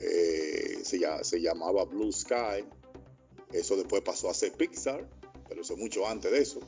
Eh, 0.00 0.80
se, 0.82 1.00
se, 1.22 1.40
llamaba 1.40 1.84
Blue 1.84 2.12
Sky. 2.12 2.64
Eso 3.52 3.76
después 3.76 4.02
pasó 4.02 4.28
a 4.28 4.34
ser 4.34 4.52
Pixar, 4.52 5.08
pero 5.48 5.62
eso 5.62 5.76
mucho 5.76 6.06
antes 6.06 6.30
de 6.30 6.38
eso. 6.38 6.60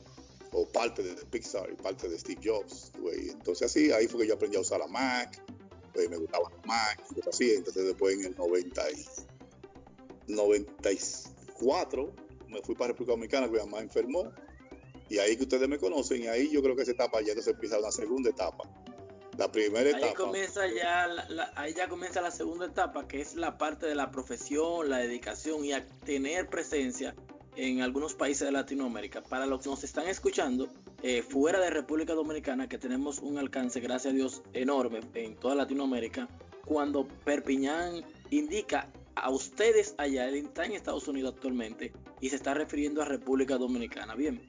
O 0.51 0.67
parte 0.67 1.03
de 1.03 1.13
Pixar 1.25 1.69
y 1.71 1.75
parte 1.75 2.09
de 2.09 2.17
Steve 2.17 2.41
Jobs. 2.43 2.91
Entonces 3.13 3.67
así, 3.67 3.91
ahí 3.91 4.07
fue 4.07 4.21
que 4.21 4.27
yo 4.27 4.33
aprendí 4.35 4.57
a 4.57 4.61
usar 4.61 4.79
la 4.79 4.87
Mac. 4.87 5.41
me 5.95 6.17
gustaba 6.17 6.49
la 6.49 6.61
Mac 6.65 7.03
y 7.15 7.29
así. 7.29 7.51
Entonces 7.51 7.85
después 7.85 8.15
en 8.15 8.25
el 8.25 8.35
90 8.35 8.91
y 8.91 9.05
94 10.33 12.13
me 12.47 12.61
fui 12.61 12.75
para 12.75 12.89
República 12.89 13.13
Dominicana, 13.13 13.45
que 13.47 13.53
mi 13.53 13.59
mamá 13.59 13.79
enfermó. 13.79 14.31
Y 15.07 15.17
ahí 15.17 15.35
que 15.37 15.43
ustedes 15.43 15.67
me 15.67 15.79
conocen, 15.79 16.23
y 16.23 16.27
ahí 16.27 16.51
yo 16.51 16.61
creo 16.61 16.75
que 16.75 16.83
esa 16.83 16.91
etapa 16.91 17.21
ya 17.21 17.39
se 17.41 17.51
empieza 17.51 17.79
una 17.79 17.91
segunda 17.91 18.29
etapa 18.29 18.69
la 19.39 19.51
primera 19.51 19.89
etapa. 19.89 20.05
Ahí 20.07 20.13
comienza 20.13 20.67
ya, 20.67 21.07
la, 21.07 21.53
ahí 21.55 21.73
ya 21.73 21.87
comienza 21.87 22.21
la 22.21 22.29
segunda 22.29 22.65
etapa, 22.65 23.07
que 23.07 23.21
es 23.21 23.35
la 23.35 23.57
parte 23.57 23.85
de 23.85 23.95
la 23.95 24.11
profesión, 24.11 24.89
la 24.89 24.97
dedicación 24.97 25.63
y 25.63 25.71
a 25.71 25.87
tener 26.05 26.49
presencia 26.49 27.15
en 27.55 27.81
algunos 27.81 28.13
países 28.13 28.45
de 28.45 28.51
Latinoamérica. 28.51 29.23
Para 29.23 29.45
los 29.45 29.63
que 29.63 29.69
nos 29.69 29.83
están 29.85 30.07
escuchando, 30.09 30.69
eh, 31.03 31.21
fuera 31.21 31.59
de 31.61 31.69
República 31.69 32.13
Dominicana, 32.13 32.67
que 32.67 32.77
tenemos 32.77 33.19
un 33.19 33.37
alcance, 33.37 33.79
gracias 33.79 34.13
a 34.13 34.15
Dios, 34.15 34.41
enorme 34.51 34.99
en 35.13 35.37
toda 35.37 35.55
Latinoamérica, 35.55 36.27
cuando 36.65 37.07
Perpiñán 37.23 38.03
indica 38.29 38.91
a 39.15 39.29
ustedes 39.29 39.95
allá, 39.97 40.27
él 40.27 40.35
está 40.35 40.65
en 40.65 40.73
Estados 40.73 41.07
Unidos 41.07 41.33
actualmente 41.35 41.93
y 42.19 42.29
se 42.29 42.35
está 42.35 42.53
refiriendo 42.53 43.01
a 43.01 43.05
República 43.05 43.57
Dominicana. 43.57 44.15
Bien, 44.15 44.41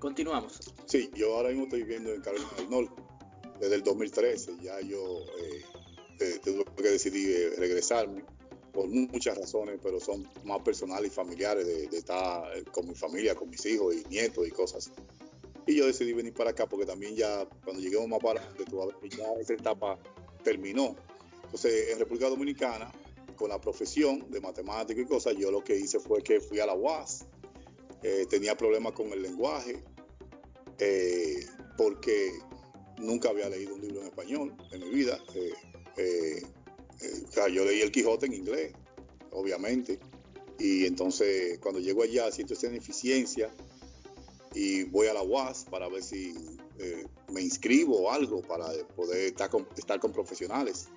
continuamos. 0.00 0.58
Sí, 0.86 1.10
yo 1.14 1.36
ahora 1.36 1.50
mismo 1.50 1.64
estoy 1.64 1.82
viviendo 1.82 2.12
en 2.12 2.20
Carolina 2.20 2.50
del 2.56 2.70
Norte 2.70 3.02
desde 3.62 3.76
el 3.76 3.82
2013. 3.84 4.56
Ya 4.60 4.80
yo 4.80 5.20
eh, 5.38 5.62
eh, 6.18 6.40
tuve 6.42 6.64
que 6.76 6.90
decidir 6.90 7.54
regresarme 7.58 8.24
por 8.72 8.88
muchas 8.88 9.38
razones, 9.38 9.78
pero 9.80 10.00
son 10.00 10.28
más 10.44 10.60
personales 10.62 11.12
y 11.12 11.14
familiares 11.14 11.66
de, 11.66 11.96
estar 11.96 12.42
con 12.72 12.88
mi 12.88 12.94
familia, 12.94 13.34
con 13.36 13.48
mis 13.48 13.64
hijos 13.66 13.94
y 13.94 14.08
nietos 14.08 14.46
y 14.48 14.50
cosas. 14.50 14.90
Y 15.66 15.76
yo 15.76 15.86
decidí 15.86 16.12
venir 16.12 16.34
para 16.34 16.50
acá 16.50 16.66
porque 16.66 16.86
también 16.86 17.14
ya 17.14 17.46
cuando 17.64 17.80
lleguemos 17.80 18.08
más 18.08 18.18
para 18.18 18.40
adelante, 18.40 18.64
ya 19.16 19.32
esa 19.40 19.52
etapa 19.52 19.96
terminó. 20.42 20.96
Entonces, 21.44 21.90
en 21.90 22.00
República 22.00 22.28
Dominicana, 22.28 22.90
con 23.36 23.50
la 23.50 23.60
profesión 23.60 24.28
de 24.30 24.40
matemático 24.40 25.00
y 25.00 25.06
cosas, 25.06 25.36
yo 25.36 25.52
lo 25.52 25.62
que 25.62 25.76
hice 25.76 26.00
fue 26.00 26.22
que 26.22 26.40
fui 26.40 26.58
a 26.58 26.66
la 26.66 26.74
UAS. 26.74 27.26
Eh, 28.02 28.26
tenía 28.28 28.56
problemas 28.56 28.94
con 28.94 29.12
el 29.12 29.22
lenguaje 29.22 29.84
eh, 30.78 31.46
porque 31.76 32.32
nunca 33.02 33.30
había 33.30 33.48
leído 33.48 33.74
un 33.74 33.80
libro 33.80 34.00
en 34.00 34.06
español 34.06 34.56
en 34.70 34.80
mi 34.80 34.90
vida. 34.90 35.18
Eh, 35.96 36.42
yo 37.52 37.64
leí 37.64 37.80
El 37.80 37.90
Quijote 37.90 38.26
en 38.26 38.34
inglés, 38.34 38.72
obviamente. 39.30 39.98
Y 40.58 40.86
entonces, 40.86 41.58
cuando 41.58 41.80
llego 41.80 42.02
allá, 42.02 42.30
siento 42.30 42.54
esa 42.54 42.68
ineficiencia 42.68 43.50
y 44.54 44.84
voy 44.84 45.08
a 45.08 45.14
la 45.14 45.22
UAS 45.22 45.64
para 45.70 45.88
ver 45.88 46.02
si 46.02 46.34
me 47.32 47.40
inscribo 47.40 48.02
o 48.02 48.10
algo 48.10 48.42
para 48.42 48.66
poder 48.94 49.26
estar 49.26 49.50
estar 49.76 49.98
con 49.98 50.12
profesionales. 50.12 50.88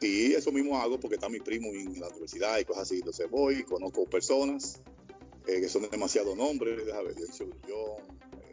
Y 0.00 0.32
eso 0.34 0.52
mismo 0.52 0.78
hago 0.78 0.98
porque 0.98 1.14
está 1.14 1.28
mi 1.28 1.40
primo 1.40 1.68
en 1.68 1.98
la 2.00 2.08
universidad 2.08 2.58
y 2.58 2.64
cosas 2.64 2.84
así. 2.84 2.96
Entonces 2.96 3.30
voy, 3.30 3.62
conozco 3.64 4.04
personas 4.04 4.80
eh, 5.46 5.60
que 5.60 5.68
son 5.68 5.88
demasiados 5.90 6.36
nombres, 6.36 6.84
déjame 6.84 7.12
ver, 7.12 7.16
yo, 7.68 7.96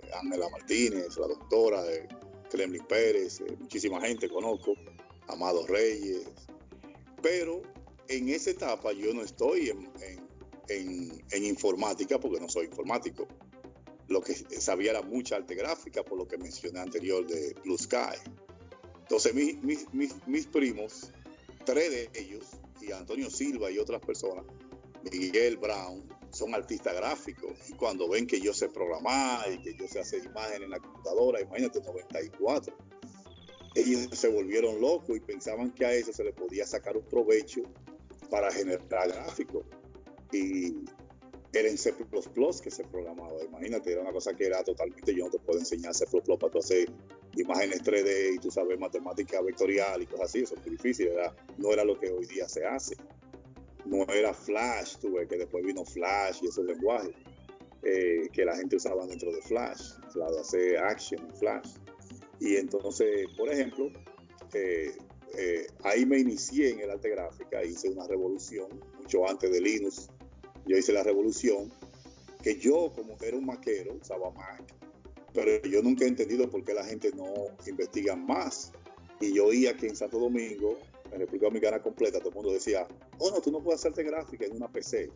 eh, 0.04 0.12
Ángela 0.22 0.50
Martínez, 0.50 1.18
la 1.18 1.28
doctora, 1.28 1.86
eh, 1.90 2.08
Kremlin 2.52 2.84
Pérez, 2.86 3.40
eh, 3.42 3.56
muchísima 3.60 4.02
gente 4.02 4.30
conozco, 4.30 4.76
Amado 5.28 5.66
Reyes. 5.66 6.28
Pero 7.22 7.62
en 8.08 8.30
esa 8.30 8.52
etapa 8.52 8.92
yo 8.92 9.14
no 9.14 9.22
estoy 9.22 9.70
en, 9.70 11.46
informática 11.46 12.20
porque 12.20 12.40
no 12.40 12.50
soy 12.50 12.66
informático. 12.66 13.28
Lo 14.08 14.22
que 14.22 14.34
sabía 14.34 14.92
era 14.92 15.02
mucha 15.02 15.38
arte 15.38 15.56
gráfica, 15.56 16.04
por 16.04 16.18
lo 16.18 16.28
que 16.28 16.38
mencioné 16.38 16.80
anterior 16.80 17.26
de 17.26 17.56
Blue 17.64 17.78
Sky. 17.78 18.18
Entonces 19.02 19.34
mis, 19.34 19.88
mis 19.94 20.48
primos 20.48 21.12
tres 21.66 21.92
de 21.92 22.10
ellos, 22.20 22.46
y 22.82 22.92
Antonio 22.92 23.30
Silva 23.30 23.72
y 23.72 23.78
otras 23.78 24.02
personas, 24.02 24.46
Miguel 25.12 25.58
Brown, 25.58 26.04
son 26.32 26.54
artistas 26.56 26.96
gráficos. 26.96 27.52
Y 27.70 27.74
cuando 27.74 28.10
ven 28.10 28.28
que 28.28 28.40
yo 28.40 28.54
sé 28.54 28.70
programar 28.70 29.52
y 29.52 29.62
que 29.62 29.76
yo 29.76 29.88
sé 29.88 30.00
hacer 30.00 30.24
imágenes 30.24 30.64
en 30.64 30.70
la 30.70 30.80
computadora, 30.80 31.42
imagínate, 31.42 31.82
94, 31.82 32.76
ellos 33.76 34.10
se 34.12 34.28
volvieron 34.28 34.82
locos 34.82 35.16
y 35.16 35.20
pensaban 35.20 35.72
que 35.72 35.86
a 35.86 35.94
eso 35.94 36.12
se 36.12 36.24
le 36.24 36.34
podía 36.34 36.66
sacar 36.66 36.98
un 36.98 37.04
provecho 37.04 37.62
para 38.30 38.52
generar 38.52 39.10
gráficos. 39.10 39.66
Y 40.32 40.86
era 41.54 41.68
en 41.68 41.78
C++ 41.78 41.94
que 42.64 42.72
se 42.72 42.84
programaba. 42.86 43.44
Imagínate, 43.44 43.92
era 43.92 44.02
una 44.02 44.14
cosa 44.14 44.34
que 44.34 44.46
era 44.46 44.64
totalmente, 44.64 45.14
yo 45.14 45.26
no 45.26 45.32
te 45.32 45.40
puedo 45.40 45.60
enseñar 45.60 45.94
C++ 45.94 46.06
para 46.06 46.52
tú 46.52 46.60
hacer 46.60 46.90
imágenes 47.36 47.84
3D 47.84 48.36
y 48.36 48.40
tú 48.40 48.52
sabes 48.52 48.80
matemática 48.80 49.42
vectorial 49.42 50.02
y 50.02 50.06
cosas 50.06 50.30
así, 50.30 50.40
eso 50.40 50.56
es 50.56 50.62
muy 50.62 50.72
difícil, 50.72 51.08
era, 51.08 51.36
no 51.58 51.72
era 51.72 51.84
lo 51.84 52.00
que 52.00 52.10
hoy 52.10 52.26
día 52.26 52.48
se 52.48 52.66
hace. 52.66 52.96
No 54.08 54.14
era 54.14 54.34
Flash, 54.34 54.98
tuve 54.98 55.28
que 55.28 55.38
después 55.38 55.64
vino 55.64 55.86
Flash 55.86 56.40
y 56.42 56.48
esos 56.48 56.66
lenguajes 56.66 57.12
eh, 57.84 58.30
que 58.32 58.46
la 58.46 58.56
gente 58.56 58.78
usaba 58.78 59.06
dentro 59.06 59.32
de 59.32 59.42
Flash, 59.42 59.94
la 60.16 60.32
de 60.32 60.40
hacer 60.40 60.78
action 60.78 61.24
en 61.24 61.36
Flash. 61.36 61.76
Y 62.40 62.56
entonces, 62.56 63.28
por 63.38 63.52
ejemplo, 63.52 63.92
eh, 64.54 64.92
eh, 65.38 65.68
ahí 65.84 66.06
me 66.06 66.20
inicié 66.20 66.72
en 66.72 66.80
el 66.80 66.90
arte 66.90 67.10
gráfica, 67.10 67.64
hice 67.64 67.90
una 67.90 68.08
revolución 68.08 68.68
mucho 68.98 69.28
antes 69.30 69.52
de 69.52 69.62
Linux. 69.62 70.10
Yo 70.66 70.78
hice 70.78 70.94
la 70.94 71.04
revolución 71.04 71.72
que 72.42 72.58
yo, 72.58 72.92
como 72.96 73.16
era 73.22 73.38
un 73.38 73.46
maquero, 73.46 73.94
usaba 73.94 74.32
Mac 74.32 74.64
pero 75.34 75.62
yo 75.64 75.82
nunca 75.82 76.06
he 76.06 76.08
entendido 76.08 76.50
por 76.50 76.64
qué 76.64 76.74
la 76.74 76.84
gente 76.84 77.12
no 77.16 77.34
investiga 77.66 78.16
más. 78.16 78.72
Y 79.20 79.34
yo 79.34 79.46
oía 79.46 79.78
que 79.78 79.88
en 79.88 79.96
Santo 79.96 80.20
Domingo, 80.20 80.78
en 81.12 81.20
República 81.20 81.46
Dominicana 81.48 81.82
completa, 81.82 82.20
todo 82.20 82.30
el 82.30 82.36
mundo 82.36 82.54
decía, 82.54 82.88
oh 83.20 83.32
no, 83.32 83.42
tú 83.42 83.52
no 83.52 83.62
puedes 83.62 83.82
hacerte 83.82 84.04
gráfica 84.04 84.46
en 84.46 84.56
una 84.56 84.72
PC. 84.72 85.10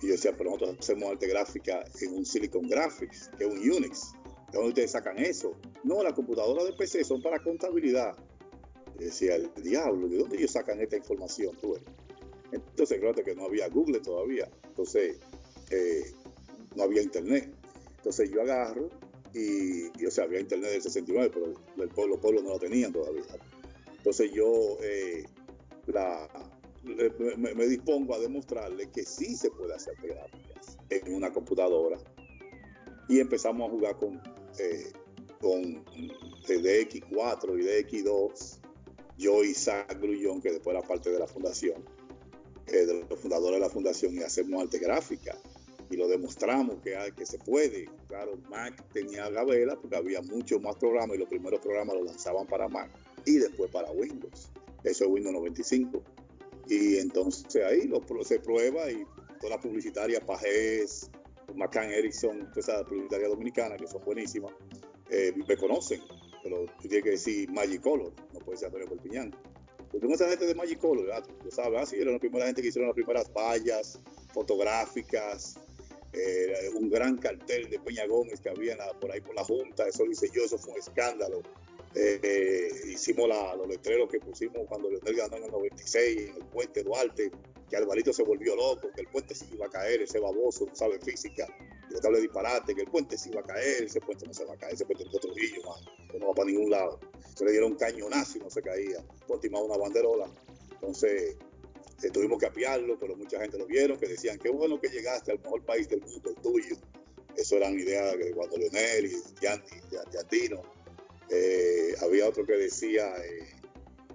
Y 0.00 0.06
yo 0.06 0.12
decía, 0.12 0.32
pero 0.36 0.50
nosotros 0.50 0.76
hacemos 0.78 1.10
arte 1.10 1.26
gráfica 1.26 1.84
en 2.00 2.14
un 2.14 2.24
Silicon 2.24 2.68
Graphics, 2.68 3.30
que 3.36 3.44
es 3.44 3.50
un 3.50 3.58
Unix. 3.58 4.12
¿De 4.52 4.52
dónde 4.52 4.68
ustedes 4.68 4.92
sacan 4.92 5.18
eso? 5.18 5.56
No, 5.82 6.02
las 6.02 6.12
computadoras 6.12 6.64
de 6.64 6.72
PC 6.72 7.04
son 7.04 7.20
para 7.20 7.40
contabilidad. 7.40 8.16
Y 8.98 9.04
decía, 9.04 9.36
el 9.36 9.50
diablo, 9.62 10.08
¿de 10.08 10.18
dónde 10.18 10.36
ellos 10.36 10.52
sacan 10.52 10.80
esta 10.80 10.96
información? 10.96 11.56
Tú? 11.56 11.76
Entonces, 12.52 12.98
claro 13.00 13.22
que 13.22 13.34
no 13.34 13.44
había 13.44 13.68
Google 13.68 14.00
todavía. 14.00 14.48
Entonces, 14.68 15.18
eh, 15.70 16.12
no 16.76 16.84
había 16.84 17.02
Internet. 17.02 17.52
Entonces 17.98 18.30
yo 18.30 18.40
agarro 18.40 18.88
y, 19.34 20.06
o 20.06 20.10
sea, 20.10 20.24
había 20.24 20.40
internet 20.40 20.70
del 20.70 20.82
69, 20.82 21.30
pero 21.32 21.46
el 21.46 21.88
pueblo, 21.90 22.14
los 22.14 22.20
pueblos 22.20 22.42
no 22.44 22.50
lo 22.50 22.58
tenían 22.58 22.92
todavía. 22.92 23.22
Entonces 24.08 24.32
yo 24.32 24.78
eh, 24.80 25.22
me, 26.82 27.66
dispongo 27.66 28.14
a 28.14 28.18
demostrarle 28.18 28.90
que 28.90 29.04
sí 29.04 29.36
se 29.36 29.50
puede 29.50 29.74
hacer 29.74 29.96
gráficas 30.02 30.78
en 30.88 31.14
una 31.14 31.30
computadora. 31.30 31.98
Y 33.06 33.20
empezamos 33.20 33.68
a 33.68 33.70
jugar 33.70 33.98
con, 33.98 34.18
eh, 34.60 34.92
con 35.42 35.84
DX4 36.46 37.60
y 37.60 38.02
DX2. 38.02 38.60
Yo 39.18 39.44
y 39.44 39.52
Zach 39.52 39.94
Grullón, 40.00 40.40
que 40.40 40.52
después 40.52 40.74
era 40.74 40.88
parte 40.88 41.10
de 41.10 41.18
la 41.18 41.26
fundación, 41.26 41.84
eh, 42.68 42.86
de 42.86 43.04
los 43.10 43.20
fundadores 43.20 43.56
de 43.56 43.60
la 43.60 43.68
fundación, 43.68 44.14
y 44.14 44.22
hacemos 44.22 44.62
arte 44.62 44.78
gráfica 44.78 45.36
y 45.90 45.96
lo 45.96 46.08
demostramos 46.08 46.76
que, 46.82 46.96
hay, 46.96 47.12
que 47.12 47.26
se 47.26 47.38
puede. 47.38 47.90
Claro, 48.06 48.38
Mac 48.48 48.82
tenía 48.94 49.28
Gabela 49.28 49.76
porque 49.76 49.96
había 49.96 50.22
muchos 50.22 50.62
más 50.62 50.76
programas 50.76 51.16
y 51.16 51.18
los 51.20 51.28
primeros 51.28 51.60
programas 51.60 51.96
los 51.96 52.06
lanzaban 52.06 52.46
para 52.46 52.68
Mac 52.68 52.90
y 53.28 53.38
después 53.38 53.70
para 53.70 53.90
Windows. 53.90 54.50
Eso 54.84 55.04
es 55.04 55.10
Windows 55.10 55.34
95. 55.34 56.02
Y 56.68 56.96
entonces 56.96 57.62
ahí 57.64 57.90
se 58.22 58.40
prueba 58.40 58.90
y 58.90 59.04
todas 59.40 59.56
las 59.56 59.58
publicitarias, 59.58 60.22
Pajés, 60.24 61.10
McCann 61.54 61.90
Erickson, 61.90 62.40
todas 62.50 62.68
esas 62.68 62.84
publicitarias 62.84 63.30
dominicanas 63.30 63.78
que 63.80 63.86
son 63.86 64.02
buenísimas, 64.04 64.52
eh, 65.10 65.32
me 65.46 65.56
conocen. 65.56 66.00
Pero 66.42 66.66
tú 66.80 66.88
tienes 66.88 67.04
que 67.04 67.10
decir 67.10 67.50
Magic 67.50 67.82
Color, 67.82 68.12
no 68.32 68.38
puede 68.40 68.58
ser 68.58 68.66
Antonio 68.66 68.88
Colpiñán. 68.88 69.34
Yo 69.92 70.00
tengo 70.00 70.14
esa 70.14 70.28
gente 70.28 70.46
de 70.46 70.54
Magic 70.54 70.78
Color, 70.78 71.06
¿verdad? 71.06 71.24
Tú 71.42 71.50
sabes, 71.50 71.80
así 71.80 71.96
ah, 71.96 72.02
eran 72.02 72.14
la 72.14 72.20
primera 72.20 72.46
gente 72.46 72.62
que 72.62 72.68
hicieron 72.68 72.88
las 72.88 72.94
primeras 72.94 73.32
vallas 73.32 73.98
fotográficas, 74.32 75.58
eh, 76.12 76.70
un 76.74 76.90
gran 76.90 77.16
cartel 77.16 77.68
de 77.70 77.78
Peña 77.78 78.06
Gómez 78.06 78.40
que 78.40 78.50
había 78.50 78.76
por 79.00 79.10
ahí 79.10 79.20
por 79.20 79.34
la 79.34 79.44
Junta, 79.44 79.88
eso 79.88 80.04
lo 80.04 80.12
hice 80.12 80.28
yo, 80.32 80.44
eso 80.44 80.58
fue 80.58 80.74
un 80.74 80.78
escándalo. 80.78 81.42
Eh, 81.94 82.68
hicimos 82.86 83.28
los 83.28 83.66
letreros 83.66 84.08
que 84.10 84.20
pusimos 84.20 84.66
cuando 84.68 84.90
Leonel 84.90 85.16
ganó 85.16 85.36
en 85.36 85.44
el 85.44 85.50
96 85.50 86.30
en 86.30 86.36
el 86.36 86.44
puente 86.46 86.82
Duarte, 86.82 87.30
que 87.68 87.76
Alvarito 87.76 88.12
se 88.12 88.22
volvió 88.22 88.56
loco, 88.56 88.90
que 88.94 89.02
el 89.02 89.08
puente 89.08 89.34
se 89.34 89.46
iba 89.52 89.66
a 89.66 89.70
caer, 89.70 90.02
ese 90.02 90.18
baboso 90.18 90.66
no 90.66 90.74
sabe 90.74 90.98
física, 91.00 91.46
te 91.88 92.06
hablé 92.06 92.20
disparate, 92.20 92.74
que 92.74 92.82
el 92.82 92.90
puente 92.90 93.16
se 93.16 93.30
iba 93.30 93.40
a 93.40 93.44
caer, 93.44 93.84
ese 93.84 94.00
puente 94.00 94.26
no 94.26 94.34
se 94.34 94.44
va 94.44 94.54
a 94.54 94.56
caer, 94.56 94.74
ese 94.74 94.84
puente 94.84 95.04
es 95.04 95.14
otro 95.14 95.32
río, 95.34 95.62
que 96.10 96.18
no 96.18 96.28
va 96.28 96.34
para 96.34 96.50
ningún 96.50 96.70
lado. 96.70 97.00
Se 97.34 97.44
le 97.44 97.52
dieron 97.52 97.74
cañonazo 97.74 98.38
y 98.38 98.40
no 98.40 98.50
se 98.50 98.62
caía, 98.62 99.04
por 99.26 99.40
una 99.44 99.76
banderola. 99.76 100.30
Entonces, 100.72 101.36
eh, 102.02 102.10
tuvimos 102.10 102.38
que 102.38 102.46
apiarlo, 102.46 102.98
pero 102.98 103.16
mucha 103.16 103.40
gente 103.40 103.58
lo 103.58 103.66
vieron, 103.66 103.98
que 103.98 104.06
decían, 104.06 104.38
qué 104.38 104.50
bueno 104.50 104.80
que 104.80 104.88
llegaste 104.88 105.32
al 105.32 105.40
mejor 105.40 105.64
país 105.64 105.88
del 105.88 106.00
mundo, 106.02 106.30
el 106.30 106.36
tuyo. 106.36 106.76
Eso 107.36 107.56
eran 107.56 107.78
ideas 107.78 108.18
de 108.18 108.32
cuando 108.32 108.56
Leonel 108.56 109.06
y 109.06 109.40
Yantino. 109.40 110.62
Eh, 111.30 111.94
había 112.00 112.28
otro 112.28 112.46
que 112.46 112.54
decía, 112.54 113.06
eh, 113.24 113.46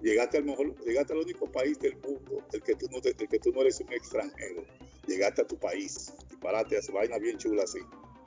llegaste 0.02 0.38
al 0.38 0.44
mejor, 0.44 0.74
llegaste 0.84 1.12
al 1.12 1.20
único 1.20 1.50
país 1.50 1.78
del 1.78 1.96
mundo, 1.96 2.42
el 2.52 2.62
que 2.62 2.74
tú 2.74 2.86
no, 2.90 3.00
que 3.00 3.38
tú 3.38 3.52
no 3.52 3.60
eres 3.62 3.80
un 3.80 3.92
extranjero, 3.92 4.64
llegaste 5.06 5.42
a 5.42 5.46
tu 5.46 5.58
país, 5.58 6.12
disparate, 6.28 6.78
hace 6.78 6.92
vaina 6.92 7.18
bien 7.18 7.38
chula 7.38 7.64
así, 7.64 7.78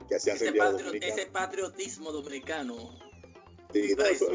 que 0.08 0.16
hacían 0.16 0.36
ese, 0.36 0.52
ese 1.00 1.26
patriotismo 1.26 2.12
dominicano 2.12 3.08
eso, 3.74 4.32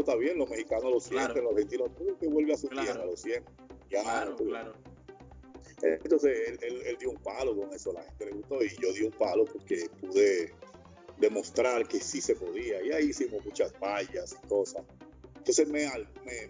está 0.00 0.16
bien, 0.16 0.38
los 0.38 0.50
mexicanos 0.50 0.92
lo 0.92 1.00
sienten, 1.00 1.44
los 1.44 1.52
argentinos, 1.52 1.94
tú 1.96 2.16
que 2.18 2.26
vuelve 2.26 2.52
a 2.52 2.56
su 2.56 2.68
tierra, 2.68 3.04
lo 3.04 3.16
sienten. 3.16 3.54
claro, 3.88 4.36
claro. 4.36 4.74
Entonces 5.82 6.58
él, 6.62 6.96
dio 6.98 7.10
un 7.10 7.18
palo 7.18 7.56
con 7.56 7.72
eso, 7.72 7.92
la 7.92 8.02
gente 8.04 8.26
le 8.26 8.32
gustó 8.32 8.62
y 8.62 8.68
yo 8.80 8.92
di 8.92 9.02
un 9.02 9.12
palo 9.12 9.44
porque 9.44 9.88
pude 10.00 10.54
demostrar 11.22 11.86
que 11.86 12.00
sí 12.00 12.20
se 12.20 12.34
podía. 12.34 12.82
Y 12.82 12.90
ahí 12.90 13.06
hicimos 13.06 13.42
muchas 13.44 13.72
vallas 13.80 14.36
y 14.42 14.46
cosas. 14.48 14.82
Entonces 15.36 15.66
me, 15.68 15.88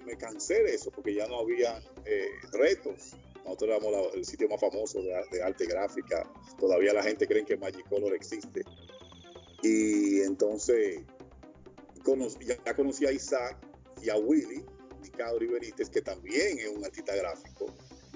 me, 0.04 0.16
cansé 0.16 0.62
de 0.64 0.74
eso 0.74 0.90
porque 0.90 1.14
ya 1.14 1.26
no 1.28 1.40
había 1.40 1.78
eh, 2.04 2.28
retos. 2.52 3.14
Nosotros 3.44 3.70
éramos 3.70 4.14
el 4.14 4.24
sitio 4.24 4.48
más 4.48 4.60
famoso 4.60 5.00
de, 5.02 5.42
arte 5.42 5.66
gráfica. 5.66 6.28
Todavía 6.58 6.92
la 6.92 7.02
gente 7.02 7.26
cree 7.26 7.44
que 7.44 7.56
Magic 7.56 7.88
Color 7.88 8.14
existe. 8.14 8.62
Y 9.62 10.20
entonces 10.22 11.00
ya 12.64 12.74
conocí 12.74 13.06
a 13.06 13.12
Isaac 13.12 13.56
y 14.02 14.10
a 14.10 14.16
Willy, 14.16 14.64
Ricardo 15.02 15.38
Riverites, 15.38 15.88
que 15.88 16.02
también 16.02 16.58
es 16.58 16.68
un 16.68 16.84
artista 16.84 17.14
gráfico. 17.14 17.66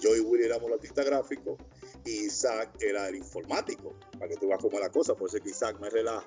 Yo 0.01 0.15
y 0.15 0.21
Willy 0.21 0.45
éramos 0.45 0.69
los 0.69 0.79
artistas 0.79 1.07
gráficos 1.07 1.59
y 2.05 2.27
Isaac 2.27 2.71
era 2.81 3.09
el 3.09 3.17
informático, 3.17 3.95
para 4.13 4.29
que 4.29 4.37
tú 4.37 4.49
veas 4.49 4.61
cómo 4.61 4.79
la 4.79 4.91
cosa. 4.91 5.15
Por 5.15 5.29
eso 5.29 5.39
es 5.39 5.43
que 5.43 5.51
Isaac 5.51 5.79
me 5.81 5.89
relaja 5.89 6.27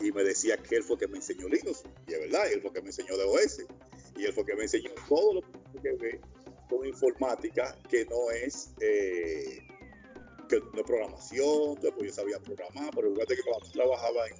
y 0.00 0.12
me 0.12 0.24
decía 0.24 0.56
que 0.56 0.76
él 0.76 0.82
fue 0.82 0.98
que 0.98 1.08
me 1.08 1.16
enseñó 1.16 1.48
Linux. 1.48 1.82
Y 2.06 2.14
es 2.14 2.20
verdad, 2.20 2.52
él 2.52 2.60
fue 2.60 2.72
que 2.72 2.80
me 2.82 2.88
enseñó 2.88 3.16
DOS. 3.16 3.64
Y 4.16 4.24
él 4.24 4.32
fue 4.32 4.44
que 4.44 4.54
me 4.54 4.62
enseñó 4.62 4.90
todo 5.08 5.34
lo 5.34 5.42
que 5.82 5.92
ve 5.92 6.20
con 6.68 6.86
informática 6.86 7.76
que 7.88 8.04
no 8.06 8.30
es, 8.30 8.70
eh, 8.80 9.60
que 10.48 10.60
no 10.60 10.80
es 10.80 10.86
programación, 10.86 11.76
pues 11.76 12.06
yo 12.06 12.12
sabía 12.12 12.38
programar, 12.40 12.90
pero 12.94 13.12
fíjate 13.12 13.36
que 13.36 13.42
cuando 13.42 13.70
trabajaba 13.70 14.28
en, 14.28 14.34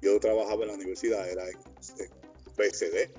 yo 0.00 0.18
trabajaba 0.20 0.62
en 0.62 0.68
la 0.68 0.74
universidad, 0.74 1.28
era 1.28 1.48
en, 1.48 1.58
PCD, 2.56 3.10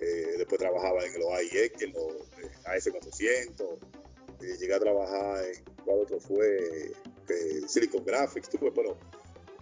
eh, 0.00 0.34
después 0.38 0.58
trabajaba 0.58 1.04
en 1.04 1.18
los 1.18 1.30
AIX, 1.32 1.82
en 1.82 1.92
los 1.92 2.12
eh, 2.42 2.50
AS400, 2.64 3.78
llegué 4.58 4.74
a 4.74 4.80
trabajar 4.80 5.44
en, 5.44 5.64
¿cuál 5.84 6.00
otro 6.00 6.20
fue? 6.20 6.92
Silicon 7.66 8.04
Graphics, 8.04 8.50
tuve, 8.50 8.70
pero 8.72 8.98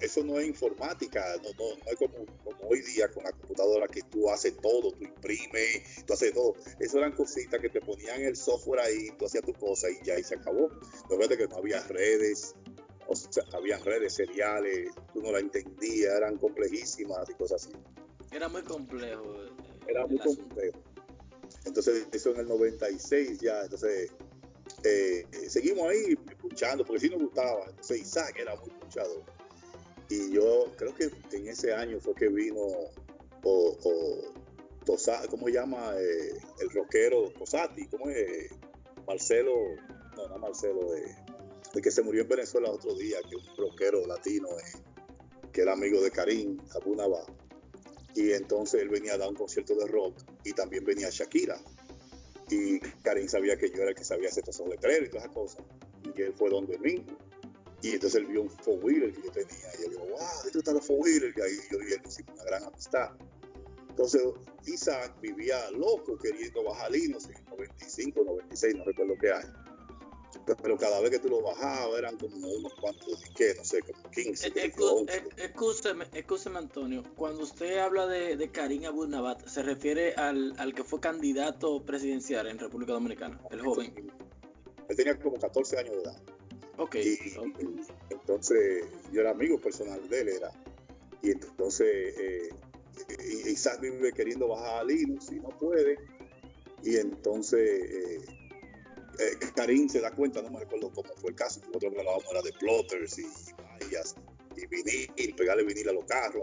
eso 0.03 0.25
no 0.25 0.39
es 0.39 0.47
informática, 0.47 1.25
no, 1.43 1.51
no, 1.51 1.77
no 1.77 1.91
es 1.91 1.97
como, 1.97 2.27
como, 2.45 2.69
hoy 2.69 2.83
día 2.83 3.09
con 3.09 3.25
la 3.25 3.33
computadora 3.33 3.87
que 3.87 4.03
tú 4.03 4.29
haces 4.31 4.57
todo, 4.61 4.91
tú 4.93 5.05
imprimes, 5.05 6.05
tú 6.05 6.13
haces 6.13 6.35
todo. 6.35 6.55
Eso 6.81 6.99
eran 6.99 7.13
cositas 7.13 7.61
que 7.61 7.69
te 7.69 7.81
ponían 7.81 8.21
el 8.23 8.37
software 8.37 8.81
ahí, 8.81 9.11
tú 9.19 9.27
hacías 9.27 9.45
tu 9.45 9.53
cosa 9.55 9.89
y 9.91 10.05
ya 10.05 10.19
y 10.19 10.25
se 10.25 10.35
acabó. 10.35 10.69
Recuerda 11.09 11.37
que 11.37 11.47
no 11.47 11.57
había 11.57 11.81
redes, 11.87 12.55
o 13.07 13.15
sea, 13.15 13.45
había 13.53 13.79
redes 13.79 14.15
seriales, 14.15 14.91
tú 15.13 15.23
no 15.23 15.33
la 15.33 15.39
entendías, 15.39 16.17
eran 16.17 16.37
complejísimas 16.39 17.31
y 17.31 17.35
cosas 17.35 17.67
así. 17.67 17.77
Era 18.33 18.49
muy 18.49 18.63
complejo. 18.63 19.23
Era 19.87 20.07
muy 20.07 20.19
complejo. 20.19 20.79
Entonces, 21.65 22.07
eso 22.13 22.31
en 22.31 22.41
el 22.41 22.49
96 22.49 23.39
ya, 23.41 23.63
entonces 23.63 24.11
eh, 24.85 25.27
eh, 25.31 25.51
seguimos 25.51 25.89
ahí 25.89 26.17
escuchando, 26.29 26.85
porque 26.85 27.01
sí 27.01 27.11
nos 27.11 27.23
gustaba. 27.23 27.67
Entonces 27.69 28.01
Isaac 28.01 28.37
era 28.39 28.57
muy 28.57 28.71
escuchador. 28.71 29.23
Y 30.13 30.31
yo 30.31 30.71
creo 30.77 30.95
que 30.95 31.11
en 31.35 31.49
ese 31.49 31.73
año 31.73 31.99
fue 31.99 32.15
que 32.15 32.29
vino 32.29 32.61
o, 32.61 33.79
o 33.83 34.35
¿cómo 35.31 35.47
se 35.47 35.53
llama? 35.53 35.95
Eh, 35.99 36.39
el 36.61 36.71
rockero 36.71 37.31
Tosati, 37.31 37.87
¿cómo 37.87 38.11
es? 38.11 38.51
Marcelo, 39.07 39.55
no, 40.15 40.29
no 40.29 40.39
Marcelo, 40.39 40.95
eh, 40.95 41.17
el 41.73 41.81
que 41.81 41.91
se 41.91 42.03
murió 42.03 42.23
en 42.23 42.29
Venezuela 42.29 42.71
otro 42.71 42.95
día, 42.95 43.21
que 43.27 43.37
un 43.37 43.57
rockero 43.57 44.07
latino, 44.07 44.49
eh, 44.51 44.79
que 45.51 45.63
era 45.63 45.73
amigo 45.73 46.03
de 46.03 46.11
Karim 46.11 46.59
Abunaba. 46.75 47.25
Y 48.15 48.33
entonces 48.33 48.83
él 48.83 48.91
venía 48.91 49.15
a 49.15 49.19
dar 49.19 49.31
un 49.31 49.35
concierto 49.35 49.75
de 49.75 49.87
rock 49.87 50.19
y 50.45 50.53
también 50.53 50.85
venía 50.85 51.09
Shakira. 51.09 51.59
Y 52.51 52.81
Karim 53.03 53.29
sabía 53.29 53.57
que 53.57 53.71
yo 53.71 53.81
era 53.81 53.93
el 53.93 53.95
que 53.95 54.05
sabía 54.05 54.29
hacer 54.29 54.45
esos 54.47 54.69
letreros 54.69 55.09
y 55.09 55.11
todas 55.11 55.25
esas 55.25 55.35
cosas. 55.35 55.65
Y 56.15 56.21
él 56.21 56.35
fue 56.37 56.51
donde 56.51 56.79
mí 56.81 57.03
y 57.83 57.95
entonces 57.95 58.21
él 58.21 58.27
vio 58.27 58.43
un 58.43 58.51
four 58.51 58.79
wheeler 58.83 59.13
que 59.13 59.23
yo 59.23 59.33
tenía 59.33 59.69
y 59.79 59.85
él 59.85 59.91
dijo, 59.91 60.05
wow, 60.05 60.47
esto 60.47 60.59
está 60.59 60.73
los 60.73 60.87
four. 60.87 61.09
Y 61.09 61.13
ahí 61.13 61.57
yo 61.71 61.79
y 61.81 61.93
él 61.93 62.01
hicimos 62.07 62.35
una 62.35 62.45
gran 62.45 62.65
amistad. 62.65 63.11
Entonces 63.89 64.23
Isaac 64.67 65.15
vivía 65.21 65.71
loco 65.73 66.17
queriendo 66.17 66.63
bajar 66.63 66.93
Linux 66.93 67.29
en 67.29 67.45
95, 67.51 68.23
96, 68.25 68.77
no 68.77 68.85
recuerdo 68.85 69.15
qué 69.21 69.33
año. 69.33 69.53
Pero 70.63 70.79
cada 70.79 71.01
vez 71.01 71.11
que 71.11 71.19
tú 71.19 71.29
lo 71.29 71.43
bajabas 71.43 71.99
eran 71.99 72.17
como 72.17 72.49
unos 72.49 72.73
cuantos 72.75 73.21
no 73.59 73.65
sé, 73.65 73.83
como 73.83 74.11
15. 74.11 74.49
Eh, 74.49 74.73
escúcheme, 75.37 76.07
escúcheme, 76.15 76.59
Antonio. 76.59 77.03
Cuando 77.17 77.43
usted 77.43 77.79
habla 77.79 78.07
de, 78.07 78.37
de 78.37 78.51
Karim 78.51 78.87
Abu 78.87 79.07
Nabat, 79.07 79.47
¿se 79.47 79.63
refiere 79.63 80.15
al, 80.15 80.55
al 80.59 80.75
que 80.75 80.85
fue 80.85 81.01
candidato 81.01 81.85
presidencial 81.85 82.47
en 82.47 82.59
República 82.59 82.93
Dominicana, 82.93 83.41
el 83.51 83.61
joven? 83.61 84.11
Él 84.89 84.97
tenía 84.97 85.19
como 85.19 85.39
14 85.39 85.79
años 85.79 85.97
de 85.97 86.03
edad. 86.03 86.23
Ok. 86.83 86.97
Y, 86.97 87.35
entonces 88.11 88.85
yo 89.13 89.21
era 89.21 89.31
amigo 89.31 89.59
personal 89.59 90.09
de 90.09 90.21
él, 90.21 90.29
era. 90.29 90.51
Y 91.23 91.31
entonces 91.31 91.87
eh, 92.19 92.49
Isaac 93.47 93.81
vive 93.81 94.13
queriendo 94.13 94.49
bajar 94.49 94.81
a 94.81 94.85
Linux 94.85 95.31
y 95.31 95.37
no 95.37 95.51
puede. 95.51 95.97
Y 96.83 96.97
entonces 96.97 97.61
eh, 97.61 98.21
eh, 99.19 99.39
Karim 99.55 99.89
se 99.89 100.01
da 100.01 100.11
cuenta, 100.11 100.43
no 100.43 100.51
me 100.51 100.61
recuerdo 100.61 100.91
cómo 100.93 101.09
fue 101.15 101.31
el 101.31 101.37
caso, 101.37 101.61
nosotros 101.67 101.93
hablábamos 101.97 102.25
era 102.31 102.43
de 102.43 102.53
plotters 102.55 103.19
y 103.19 103.27
vallas 103.81 104.17
y 104.57 104.67
vinil, 104.67 105.35
pegarle 105.37 105.65
vinil 105.65 105.89
a 105.89 105.93
los 105.93 106.05
carros, 106.05 106.43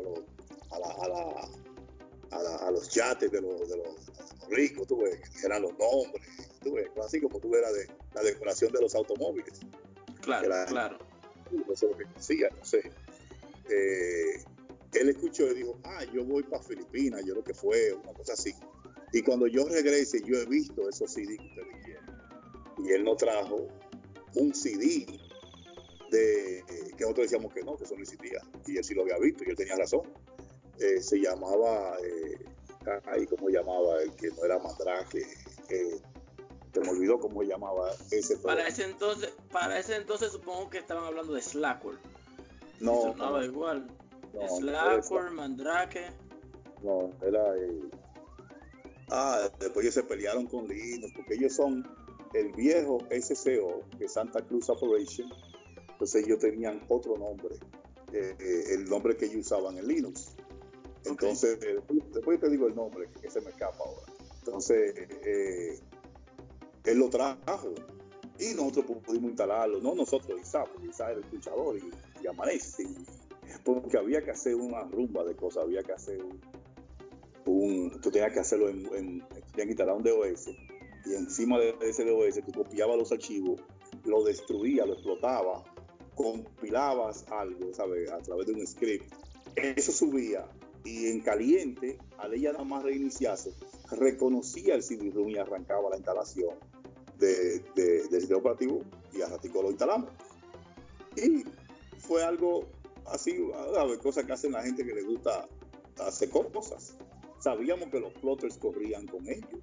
a, 0.72 0.80
la, 0.80 0.88
a, 0.88 2.42
la, 2.42 2.56
a, 2.56 2.72
los 2.72 2.90
yates 2.90 3.32
de 3.32 3.42
los, 3.42 3.68
de 3.68 3.78
los, 3.78 4.50
ricos, 4.50 4.88
tú 4.88 5.02
ves, 5.02 5.20
que 5.30 5.46
eran 5.46 5.62
los 5.62 5.78
nombres, 5.78 6.24
tú 6.64 6.74
ves, 6.74 6.90
así 7.04 7.20
como 7.20 7.40
tú 7.40 7.54
eras 7.56 7.74
de 7.74 7.88
la 8.14 8.22
decoración 8.24 8.72
de 8.72 8.82
los 8.82 8.96
automóviles. 8.96 9.60
Claro, 10.22 10.50
claro. 10.68 10.98
Eso 11.72 11.86
es 11.86 11.92
lo 11.92 11.98
que 11.98 12.06
hacía, 12.16 12.50
no 12.50 12.64
sé. 12.64 12.92
Eh, 13.70 14.44
él 14.94 15.10
escuchó 15.10 15.48
y 15.52 15.56
dijo, 15.56 15.80
ah, 15.84 16.04
yo 16.14 16.26
voy 16.26 16.44
para 16.44 16.64
Filipinas, 16.64 17.24
yo 17.26 17.36
lo 17.36 17.44
que 17.44 17.54
fue, 17.54 17.94
una 17.94 18.14
cosa 18.14 18.34
así. 18.34 18.54
Y 19.14 19.22
cuando 19.22 19.48
yo 19.48 19.66
regrese, 19.68 20.22
yo 20.26 20.38
he 20.38 20.46
visto 20.46 20.88
esos 20.90 21.12
CD 21.12 21.38
que 21.38 21.46
ustedes 21.46 21.84
quieren. 21.84 22.04
Y 22.84 22.92
él 22.92 23.04
nos 23.04 23.18
trajo 23.18 23.68
un 24.36 24.54
CD 24.54 25.06
de 26.12 26.64
que 26.98 27.04
nosotros 27.04 27.30
decíamos 27.30 27.54
que 27.54 27.64
no, 27.64 27.78
que 27.78 27.84
eso 27.84 27.96
no 27.96 28.02
existía. 28.02 28.42
Y 28.68 28.78
él 28.78 28.84
sí 28.84 28.94
lo 28.94 29.04
había 29.04 29.18
visto 29.18 29.44
y 29.46 29.50
él 29.50 29.56
tenía 29.56 29.76
razón. 29.76 30.02
Eh, 30.80 31.02
se 31.02 31.18
llamaba, 31.18 31.98
eh, 32.04 32.38
ahí 33.06 33.26
como 33.28 33.50
llamaba, 33.50 34.02
el 34.02 34.14
que 34.16 34.30
no 34.30 34.46
era 34.46 34.60
Mandrake, 34.60 35.26
eh, 35.70 36.00
se 36.74 36.80
me 36.82 36.90
olvidó 36.90 37.20
cómo 37.20 37.42
llamaba 37.44 37.92
ese 38.12 38.38
Para 38.38 38.68
ese 38.68 38.86
entonces, 38.86 39.34
para 39.52 39.80
ese 39.80 39.96
entonces 39.96 40.32
supongo 40.32 40.70
que 40.70 40.78
estaban 40.78 41.04
hablando 41.04 41.34
de 41.34 41.42
Slackware. 41.42 41.98
No. 42.80 43.02
Sonaba 43.02 43.44
igual. 43.44 43.88
Slackware, 44.58 45.32
Mandrake. 45.32 46.12
No, 46.84 47.12
era. 47.22 47.58
Eh, 47.58 47.90
ah, 49.10 49.50
después 49.60 49.84
ellos 49.84 49.96
se 49.96 50.04
pelearon 50.04 50.46
con 50.46 50.68
Linux, 50.68 51.12
porque 51.16 51.34
ellos 51.34 51.54
son 51.54 51.86
el 52.34 52.52
viejo 52.54 53.00
SCO, 53.10 53.84
que 53.98 54.06
es 54.06 54.14
Santa 54.14 54.42
Cruz 54.46 54.70
Operation. 54.70 55.30
Entonces 55.90 56.26
ellos 56.26 56.40
tenían 56.40 56.82
otro 56.88 57.18
nombre, 57.18 57.56
eh, 58.14 58.36
eh, 58.40 58.64
el 58.76 58.86
nombre 58.86 59.18
que 59.18 59.26
ellos 59.26 59.48
usaban 59.48 59.78
en 59.78 59.88
Linux. 59.88 60.36
Entonces, 61.06 61.60
después, 61.60 62.40
te 62.40 62.50
digo 62.50 62.68
el 62.68 62.76
nombre, 62.76 63.10
que 63.22 63.30
se 63.30 63.42
me 63.42 63.50
escapa 63.50 63.78
ahora. 63.80 64.14
Entonces, 64.40 64.94
él 66.84 66.98
lo 66.98 67.10
trajo 67.10 67.74
y 68.40 68.54
nosotros 68.56 68.86
pudimos 69.04 69.30
instalarlo, 69.30 69.82
no 69.82 69.96
nosotros, 69.96 70.40
Isaac, 70.40 70.70
porque 70.74 70.88
Isaac 70.88 71.10
era 71.10 71.18
el 71.18 71.24
escuchador 71.26 71.78
y, 71.78 72.24
y 72.24 72.28
amanece, 72.28 72.88
porque 73.64 73.98
había 73.98 74.24
que 74.24 74.32
hacer 74.32 74.56
una 74.56 74.84
rumba 74.84 75.24
de 75.24 75.36
cosas, 75.36 75.64
había 75.64 75.84
que 75.84 75.92
hacer 75.92 76.20
un, 77.46 78.00
tú 78.02 78.12
tenías 78.12 78.32
que 78.32 78.40
hacerlo 78.40 78.70
en, 78.70 78.86
en 78.96 79.24
que 79.56 79.64
instalar 79.64 79.96
un 79.96 80.04
DOS 80.04 80.50
y 81.06 81.14
encima 81.16 81.58
de 81.60 81.76
ese 81.82 82.06
DOS 82.06 82.40
tú 82.46 82.52
copiabas 82.52 82.98
los 82.98 83.12
archivos, 83.12 83.62
lo 84.06 84.24
destruías, 84.24 84.88
lo 84.88 84.94
explotaba, 84.94 85.64
compilabas 86.16 87.26
algo, 87.32 87.74
¿sabes? 87.74 88.12
A 88.12 88.20
través 88.20 88.48
de 88.48 88.54
un 88.54 88.68
script. 88.68 89.14
Eso 89.56 89.92
subía 89.92 90.46
y 90.84 91.08
en 91.08 91.22
caliente, 91.22 91.98
al 92.18 92.34
ella 92.34 92.52
nada 92.52 92.64
más 92.64 92.84
reiniciarse, 92.84 93.54
reconocía 93.92 94.76
el 94.76 94.84
CD-ROM 94.84 95.30
y 95.30 95.38
arrancaba 95.38 95.90
la 95.90 95.98
instalación 95.98 96.56
de, 97.18 97.60
del 97.76 98.20
sistema 98.20 98.40
operativo 98.40 98.82
y 99.14 99.22
a 99.22 99.28
ratico 99.28 99.62
lo 99.62 99.70
instalamos. 99.70 100.10
Y 101.16 101.44
fue 101.98 102.24
algo 102.24 102.68
así, 103.08 103.38
ver, 103.88 104.00
cosas 104.00 104.26
que 104.26 104.34
hacen 104.34 104.52
la 104.52 104.64
gente 104.64 104.86
que 104.86 104.94
le 104.94 105.04
gusta 105.04 105.48
hacer 106.06 106.30
cosas. 106.30 106.96
Sabíamos 107.40 107.90
que 107.90 108.00
los 108.00 108.14
plotters 108.14 108.58
corrían 108.58 109.08
con 109.08 109.28
ellos, 109.28 109.62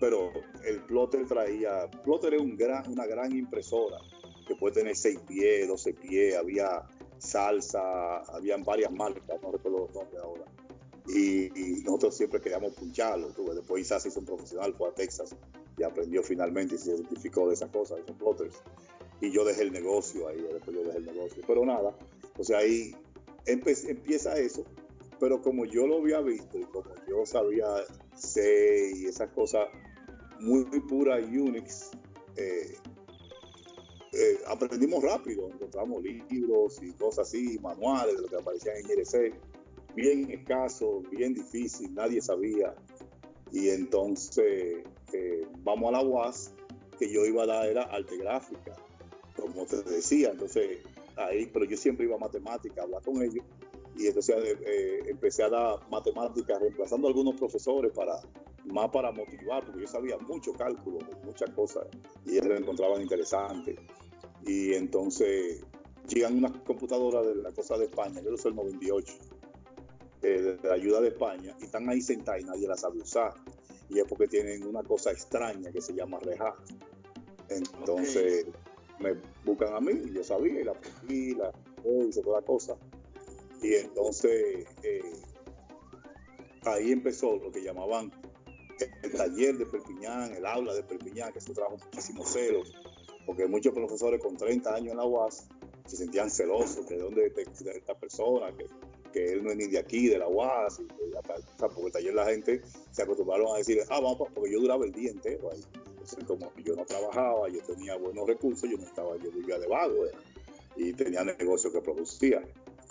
pero 0.00 0.30
el 0.64 0.80
plotter 0.84 1.26
traía, 1.26 1.90
plotter 2.04 2.34
es 2.34 2.56
gran, 2.56 2.90
una 2.90 3.06
gran 3.06 3.32
impresora 3.32 3.98
que 4.46 4.54
puede 4.56 4.74
tener 4.74 4.94
6 4.94 5.20
pies, 5.26 5.68
12 5.68 5.94
pies, 5.94 6.36
había 6.36 6.82
salsa, 7.18 8.18
habían 8.34 8.62
varias 8.62 8.92
marcas, 8.92 9.40
no 9.42 9.52
recuerdo 9.52 9.78
los 9.80 9.94
nombres 9.94 10.22
ahora 10.22 10.44
y, 11.06 11.82
nosotros 11.84 12.16
siempre 12.16 12.40
queríamos 12.40 12.72
puncharlo. 12.74 13.28
Después 13.54 13.82
Isaac 13.82 14.00
se 14.00 14.08
hizo 14.08 14.20
un 14.20 14.26
profesional, 14.26 14.74
fue 14.74 14.88
a 14.88 14.94
Texas 14.94 15.34
y 15.76 15.82
aprendió 15.82 16.22
finalmente 16.22 16.76
y 16.76 16.78
se 16.78 16.96
certificó 16.96 17.48
de 17.48 17.54
esas 17.54 17.70
cosas, 17.70 17.98
de 17.98 18.02
esos 18.04 18.16
plotters. 18.16 18.56
Y 19.20 19.30
yo 19.30 19.44
dejé 19.44 19.62
el 19.62 19.72
negocio 19.72 20.28
ahí, 20.28 20.40
después 20.52 20.76
yo 20.76 20.84
dejé 20.84 20.98
el 20.98 21.06
negocio. 21.06 21.42
Pero 21.46 21.64
nada, 21.64 21.94
o 22.38 22.44
sea, 22.44 22.58
ahí 22.58 22.96
empieza 23.46 24.38
eso, 24.38 24.64
pero 25.20 25.42
como 25.42 25.64
yo 25.66 25.86
lo 25.86 25.98
había 25.98 26.20
visto 26.20 26.58
y 26.58 26.64
como 26.64 26.90
yo 27.08 27.26
sabía 27.26 27.66
C 28.14 28.92
y 28.96 29.06
esas 29.06 29.30
cosas 29.30 29.68
muy, 30.40 30.64
muy 30.64 30.80
puras 30.80 31.22
Unix, 31.24 31.90
eh, 32.36 32.76
eh, 34.12 34.38
aprendimos 34.46 35.02
rápido, 35.02 35.48
encontramos 35.48 36.02
libros 36.02 36.80
y 36.82 36.92
cosas 36.92 37.28
así, 37.28 37.58
manuales 37.60 38.16
de 38.16 38.22
lo 38.22 38.28
que 38.28 38.36
aparecían 38.36 38.76
en 38.76 38.90
IRC, 38.90 39.34
bien 39.94 40.30
escaso, 40.30 41.02
bien 41.10 41.34
difícil, 41.34 41.94
nadie 41.94 42.20
sabía. 42.20 42.74
Y 43.52 43.68
entonces 43.70 44.84
eh, 45.12 45.46
vamos 45.62 45.88
a 45.88 45.92
la 45.98 46.02
UAS, 46.02 46.52
que 46.98 47.12
yo 47.12 47.24
iba 47.24 47.44
a 47.44 47.46
dar 47.46 47.66
era 47.66 47.82
arte 47.84 48.16
gráfica, 48.16 48.74
como 49.36 49.66
te 49.66 49.82
decía, 49.82 50.30
entonces 50.30 50.80
ahí, 51.16 51.46
pero 51.52 51.64
yo 51.64 51.76
siempre 51.76 52.06
iba 52.06 52.16
a 52.16 52.18
matemática, 52.18 52.80
a 52.80 52.84
hablar 52.84 53.02
con 53.02 53.22
ellos, 53.22 53.44
y 53.96 54.06
entonces 54.08 54.36
eh, 54.66 55.02
empecé 55.06 55.44
a 55.44 55.48
dar 55.48 55.88
matemáticas, 55.90 56.60
reemplazando 56.60 57.06
a 57.06 57.10
algunos 57.10 57.36
profesores 57.36 57.92
para 57.92 58.20
más 58.64 58.90
para 58.90 59.12
motivar, 59.12 59.64
porque 59.64 59.82
yo 59.82 59.86
sabía 59.86 60.16
mucho 60.18 60.52
cálculo, 60.52 60.98
muchas 61.24 61.50
cosas, 61.50 61.86
y 62.24 62.32
ellos 62.32 62.46
lo 62.46 62.56
encontraban 62.56 63.02
interesante. 63.02 63.76
Y 64.46 64.74
entonces 64.74 65.62
llegan 66.08 66.38
unas 66.38 66.52
computadoras 66.62 67.26
de 67.26 67.36
la 67.36 67.52
cosa 67.52 67.78
de 67.78 67.84
España, 67.84 68.20
yo 68.22 68.36
soy 68.36 68.50
el 68.50 68.56
98, 68.56 69.12
eh, 69.12 69.23
de 70.28 70.58
la 70.62 70.74
ayuda 70.74 71.00
de 71.00 71.08
España, 71.08 71.56
y 71.60 71.64
están 71.64 71.88
ahí 71.88 72.00
sentadas 72.00 72.42
y 72.42 72.44
nadie 72.44 72.68
las 72.68 72.80
sabe 72.80 73.00
usar. 73.00 73.34
Y 73.88 73.98
es 73.98 74.04
porque 74.08 74.26
tienen 74.28 74.66
una 74.66 74.82
cosa 74.82 75.12
extraña 75.12 75.70
que 75.70 75.80
se 75.80 75.94
llama 75.94 76.18
Rehat. 76.20 76.54
Entonces 77.48 78.46
me 78.98 79.14
buscan 79.44 79.74
a 79.74 79.80
mí, 79.80 79.92
y 80.04 80.12
yo 80.12 80.24
sabía, 80.24 80.60
y 80.60 80.64
la 80.64 80.72
aprendí, 80.72 81.34
la 81.34 81.52
hice 82.08 82.22
toda 82.22 82.40
la 82.40 82.46
cosa. 82.46 82.76
Y 83.62 83.74
entonces 83.74 84.66
eh, 84.82 85.12
ahí 86.62 86.92
empezó 86.92 87.36
lo 87.36 87.50
que 87.50 87.62
llamaban 87.62 88.10
el 89.02 89.12
taller 89.12 89.56
de 89.56 89.66
Perpiñán, 89.66 90.34
el 90.34 90.46
aula 90.46 90.74
de 90.74 90.82
Perpiñán, 90.82 91.32
que 91.32 91.40
se 91.40 91.54
trajo 91.54 91.76
muchísimos 91.76 92.28
celos, 92.28 92.74
porque 93.26 93.46
muchos 93.46 93.72
profesores 93.72 94.20
con 94.20 94.36
30 94.36 94.74
años 94.74 94.92
en 94.92 94.96
la 94.96 95.04
UAS 95.04 95.46
se 95.86 95.96
sentían 95.96 96.30
celosos 96.30 96.88
de 96.88 96.98
dónde 96.98 97.30
de, 97.30 97.72
esta 97.76 97.94
persona, 97.94 98.54
que, 98.56 98.66
que, 99.14 99.32
él 99.32 99.44
no 99.44 99.50
es 99.50 99.56
ni 99.56 99.66
de 99.66 99.78
aquí, 99.78 100.08
de 100.08 100.18
la 100.18 100.28
UAS, 100.28 100.80
y, 100.80 100.84
o 100.84 101.22
sea, 101.58 101.68
porque 101.68 101.86
el 101.86 101.92
taller 101.92 102.14
la 102.14 102.26
gente 102.26 102.60
se 102.90 103.02
acostumbraron 103.02 103.54
a 103.54 103.58
decir, 103.58 103.80
ah, 103.88 104.00
vamos, 104.00 104.28
porque 104.34 104.52
yo 104.52 104.60
duraba 104.60 104.84
el 104.84 104.92
día 104.92 105.10
entero 105.10 105.50
ahí. 105.52 105.62
Entonces, 105.86 106.24
como 106.24 106.52
yo 106.56 106.74
no 106.74 106.84
trabajaba, 106.84 107.48
yo 107.48 107.60
tenía 107.62 107.96
buenos 107.96 108.26
recursos, 108.26 108.68
yo 108.68 108.76
no 108.76 108.84
estaba, 108.84 109.16
yo 109.16 109.30
vivía 109.30 109.58
de 109.58 109.68
vago, 109.68 110.04
y 110.76 110.92
tenía 110.92 111.24
negocio 111.24 111.72
que 111.72 111.80
producía, 111.80 112.42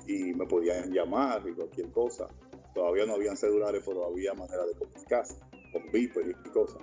y 0.07 0.33
me 0.33 0.45
podían 0.45 0.91
llamar 0.91 1.43
y 1.47 1.53
cualquier 1.53 1.91
cosa. 1.91 2.27
Todavía 2.73 3.05
no 3.05 3.13
habían 3.13 3.37
celulares, 3.37 3.83
pero 3.85 4.05
había 4.05 4.33
manera 4.33 4.65
de 4.65 4.73
comunicarse 4.73 5.35
con 5.71 5.91
Viper 5.91 6.27
y 6.27 6.49
cosas. 6.49 6.81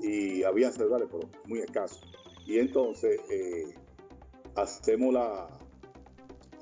Y 0.00 0.42
había 0.44 0.70
celulares, 0.70 1.08
pero 1.10 1.28
muy 1.46 1.60
escasos. 1.60 2.02
Y 2.46 2.58
entonces 2.58 3.20
eh, 3.30 3.74
hacemos 4.54 5.14
la, 5.14 5.48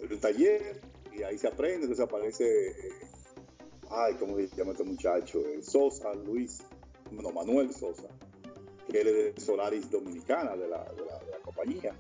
el 0.01 0.19
taller 0.19 0.81
y 1.13 1.23
ahí 1.23 1.39
se 1.39 1.49
aprende, 1.49 1.87
entonces 1.87 2.05
aparece, 2.05 2.69
eh, 2.69 2.93
ay, 3.91 4.15
¿cómo 4.19 4.37
se 4.37 4.49
llama 4.49 4.73
este 4.73 4.85
muchacho? 4.85 5.41
Eh, 5.41 5.63
Sosa, 5.63 6.15
Luis, 6.15 6.63
no, 7.11 7.31
Manuel 7.31 7.73
Sosa, 7.73 8.09
que 8.89 9.01
él 9.01 9.09
es 9.09 9.35
de 9.35 9.41
Solaris 9.41 9.91
Dominicana, 9.91 10.57
de 10.57 10.69
la, 10.69 10.85
de 10.85 11.05
la, 11.05 11.39
compañía. 11.43 11.95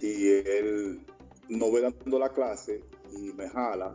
Y 0.00 0.28
él 0.28 1.00
no 1.48 1.70
ve 1.72 1.82
dando 1.82 2.18
la 2.18 2.30
clase 2.30 2.82
y 3.12 3.32
me 3.32 3.48
jala. 3.48 3.94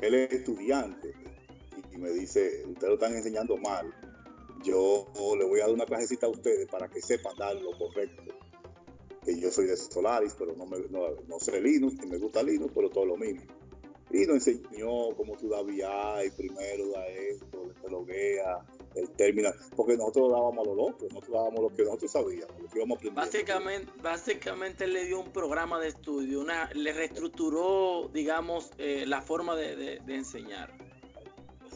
Él 0.00 0.14
es 0.14 0.32
estudiante 0.32 1.12
y 1.92 1.98
me 1.98 2.10
dice, 2.10 2.64
ustedes 2.66 2.88
lo 2.88 2.94
están 2.94 3.14
enseñando 3.14 3.56
mal. 3.56 3.92
Yo 4.62 5.06
le 5.38 5.44
voy 5.44 5.60
a 5.60 5.64
dar 5.64 5.74
una 5.74 5.86
clasecita 5.86 6.26
a 6.26 6.30
ustedes 6.30 6.68
para 6.68 6.88
que 6.88 7.00
sepan 7.00 7.36
dar 7.36 7.56
lo 7.56 7.76
correcto. 7.76 8.22
Que 9.24 9.38
yo 9.38 9.50
soy 9.50 9.66
de 9.66 9.76
Solaris, 9.76 10.34
pero 10.38 10.54
no, 10.56 10.66
me, 10.66 10.78
no, 10.88 11.38
sé 11.38 11.60
Linux, 11.60 11.96
y 12.02 12.06
me 12.06 12.18
gusta 12.18 12.42
Linux, 12.42 12.72
pero 12.74 12.88
todo 12.88 13.06
lo 13.06 13.16
mismo. 13.16 13.42
Y 14.12 14.26
nos 14.26 14.46
enseñó 14.46 15.14
cómo 15.16 15.36
tú 15.36 15.48
das 15.48 15.64
VI, 15.64 16.30
primero 16.36 16.88
da 16.88 17.06
esto, 17.06 17.70
te 17.80 17.88
loguea, 17.88 18.64
el 18.96 19.08
terminal, 19.10 19.54
porque 19.76 19.96
nosotros 19.96 20.32
dábamos 20.32 20.66
lo 20.66 20.74
loco, 20.74 20.98
nosotros 21.02 21.30
dábamos 21.32 21.60
lo 21.60 21.68
que 21.68 21.84
nosotros 21.84 22.10
sabíamos, 22.10 22.60
lo 22.60 22.68
que 22.68 22.78
íbamos 22.78 22.96
aprendiendo. 22.96 23.20
Básicamente, 23.20 23.92
básicamente 24.02 24.86
le 24.88 25.04
dio 25.04 25.20
un 25.20 25.32
programa 25.32 25.78
de 25.78 25.88
estudio, 25.88 26.40
una, 26.40 26.70
le 26.72 26.92
reestructuró, 26.92 28.08
digamos, 28.12 28.72
eh, 28.78 29.04
la 29.06 29.22
forma 29.22 29.54
de, 29.54 29.76
de, 29.76 30.00
de 30.00 30.14
enseñar. 30.16 30.76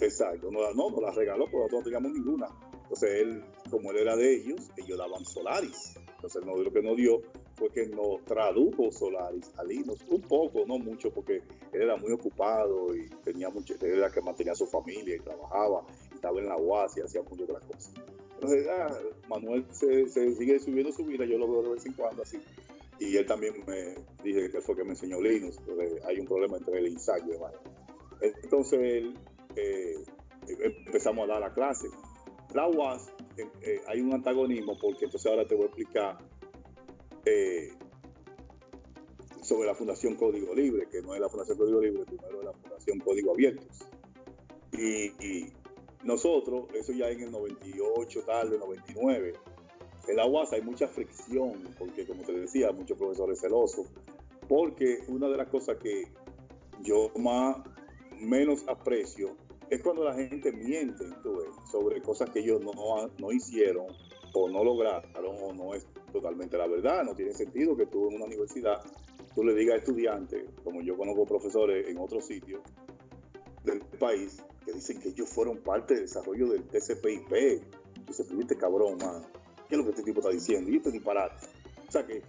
Exacto, 0.01 0.51
no, 0.51 0.61
no 0.75 0.91
nos 0.91 1.03
la 1.03 1.13
regaló, 1.13 1.45
porque 1.45 1.57
nosotros 1.59 1.81
no 1.81 1.85
teníamos 1.85 2.13
ninguna. 2.13 2.49
Entonces 2.83 3.11
él, 3.23 3.45
como 3.71 3.91
él 3.93 3.99
era 3.99 4.17
de 4.17 4.35
ellos, 4.35 4.61
ellos 4.77 4.99
daban 4.99 5.25
Solaris. 5.25 5.95
Entonces 6.25 6.47
no, 6.47 6.57
lo 6.57 6.73
que 6.73 6.81
nos 6.81 6.97
dio 6.97 7.21
fue 7.55 7.69
que 7.69 7.87
nos 7.87 8.25
tradujo 8.25 8.91
Solaris 8.91 9.53
a 9.59 9.65
Linux, 9.65 10.01
un 10.09 10.23
poco, 10.23 10.65
no 10.67 10.79
mucho, 10.79 11.11
porque 11.11 11.43
él 11.71 11.83
era 11.83 11.97
muy 11.97 12.13
ocupado 12.13 12.97
y 12.97 13.07
tenía 13.23 13.51
mucho, 13.51 13.75
él 13.75 13.99
era 13.99 14.11
que 14.11 14.23
mantenía 14.23 14.55
a 14.55 14.57
su 14.57 14.67
familia 14.67 15.17
y 15.17 15.19
trabajaba, 15.19 15.85
estaba 16.15 16.41
en 16.41 16.47
la 16.47 16.57
UAS 16.57 16.97
y 16.97 17.03
hacía 17.03 17.21
muchas 17.23 17.43
otras 17.43 17.65
cosas. 17.65 17.93
Entonces, 18.37 18.67
ah, 18.71 18.99
Manuel 19.29 19.67
se, 19.71 20.07
sigue 20.09 20.59
subiendo 20.59 20.93
su 20.93 21.05
vida, 21.05 21.27
yo 21.27 21.37
lo 21.37 21.47
veo 21.47 21.63
de 21.63 21.71
vez 21.75 21.85
en 21.85 21.93
cuando 21.93 22.23
así. 22.23 22.39
Y 22.99 23.17
él 23.19 23.27
también 23.27 23.53
me 23.67 23.97
dice 24.23 24.51
que 24.51 24.63
fue 24.63 24.77
que 24.77 24.85
me 24.85 24.91
enseñó 24.91 25.21
Linux, 25.21 25.59
porque 25.67 26.01
hay 26.07 26.21
un 26.21 26.27
problema 26.27 26.57
entre 26.57 26.89
y 26.89 26.95
Isaac 26.95 27.23
y 27.27 28.25
Entonces 28.45 28.81
él 28.81 29.15
eh, 29.57 30.05
empezamos 30.87 31.29
a 31.29 31.33
dar 31.35 31.41
la 31.43 31.53
clase. 31.53 31.89
La 32.55 32.67
UAS, 32.67 33.13
eh, 33.37 33.49
eh, 33.63 33.81
hay 33.87 34.01
un 34.01 34.13
antagonismo 34.13 34.79
porque 34.79 35.07
entonces 35.07 35.31
ahora 35.31 35.47
te 35.47 35.55
voy 35.55 35.65
a 35.65 35.67
explicar 35.67 36.19
sobre 39.43 39.67
la 39.67 39.75
Fundación 39.75 40.15
Código 40.15 40.55
Libre, 40.55 40.87
que 40.91 41.01
no 41.03 41.15
es 41.15 41.21
la 41.21 41.29
Fundación 41.29 41.59
Código 41.59 41.81
Libre, 41.81 42.05
primero 42.05 42.41
es 42.41 42.45
la 42.47 42.53
Fundación 42.53 42.99
Código 43.01 43.33
Abiertos. 43.33 43.87
Y, 44.73 45.53
nosotros, 46.03 46.67
eso 46.75 46.93
ya 46.93 47.09
en 47.09 47.23
el 47.23 47.33
98, 47.33 48.23
tarde, 48.25 48.59
99, 48.59 49.33
en 50.07 50.17
la 50.17 50.27
UAS 50.27 50.53
hay 50.53 50.61
mucha 50.61 50.87
fricción, 50.87 51.63
porque 51.79 52.07
como 52.07 52.23
te 52.25 52.33
decía, 52.33 52.73
muchos 52.73 52.99
profesores 52.99 53.41
celosos, 53.41 53.87
porque 54.47 54.99
una 55.09 55.29
de 55.29 55.39
las 55.39 55.49
cosas 55.49 55.79
que 55.79 56.05
yo 56.83 57.11
más 57.17 57.57
menos 58.21 58.65
aprecio 58.69 59.35
es 59.71 59.83
cuando 59.83 60.05
la 60.05 60.15
gente 60.15 60.53
miente 60.53 61.05
sobre 61.71 62.03
cosas 62.03 62.31
que 62.31 62.41
ellos 62.41 62.61
no, 62.63 62.73
no 63.19 63.33
hicieron 63.33 63.87
o 64.33 64.49
no 64.49 64.65
lograron 64.65 65.37
o 65.43 65.53
no 65.53 65.75
es 65.75 65.87
totalmente 66.13 66.57
la 66.57 66.67
verdad. 66.67 67.05
No 67.05 67.15
tiene 67.15 67.33
sentido 67.33 67.77
que 67.77 67.87
tú 67.87 68.09
en 68.09 68.17
una 68.17 68.27
universidad 68.27 68.83
tú 69.35 69.43
le 69.43 69.55
digas 69.55 69.75
a 69.75 69.79
estudiantes, 69.79 70.45
como 70.63 70.81
yo 70.81 70.97
conozco 70.97 71.25
profesores 71.27 71.89
en 71.89 71.99
otros 71.99 72.27
sitios 72.27 72.63
del 73.65 73.81
país, 73.99 74.43
que 74.65 74.73
dicen 74.73 75.01
que 75.01 75.09
ellos 75.09 75.29
fueron 75.29 75.59
parte 75.59 75.95
del 75.95 76.05
desarrollo 76.05 76.49
del 76.49 76.65
TCP/IP. 76.65 77.63
Y 78.09 78.13
se 78.13 78.23
este 78.23 78.57
cabrón, 78.57 78.99
man. 78.99 79.25
¿Qué 79.69 79.75
es 79.75 79.79
lo 79.79 79.85
que 79.85 79.91
este 79.91 80.03
tipo 80.03 80.21
está 80.21 80.31
diciendo? 80.31 80.71
Y 80.71 80.77
este 80.77 80.91
disparate. 80.91 81.47
O 81.89 81.91
sea, 81.91 82.07
que, 82.07 82.23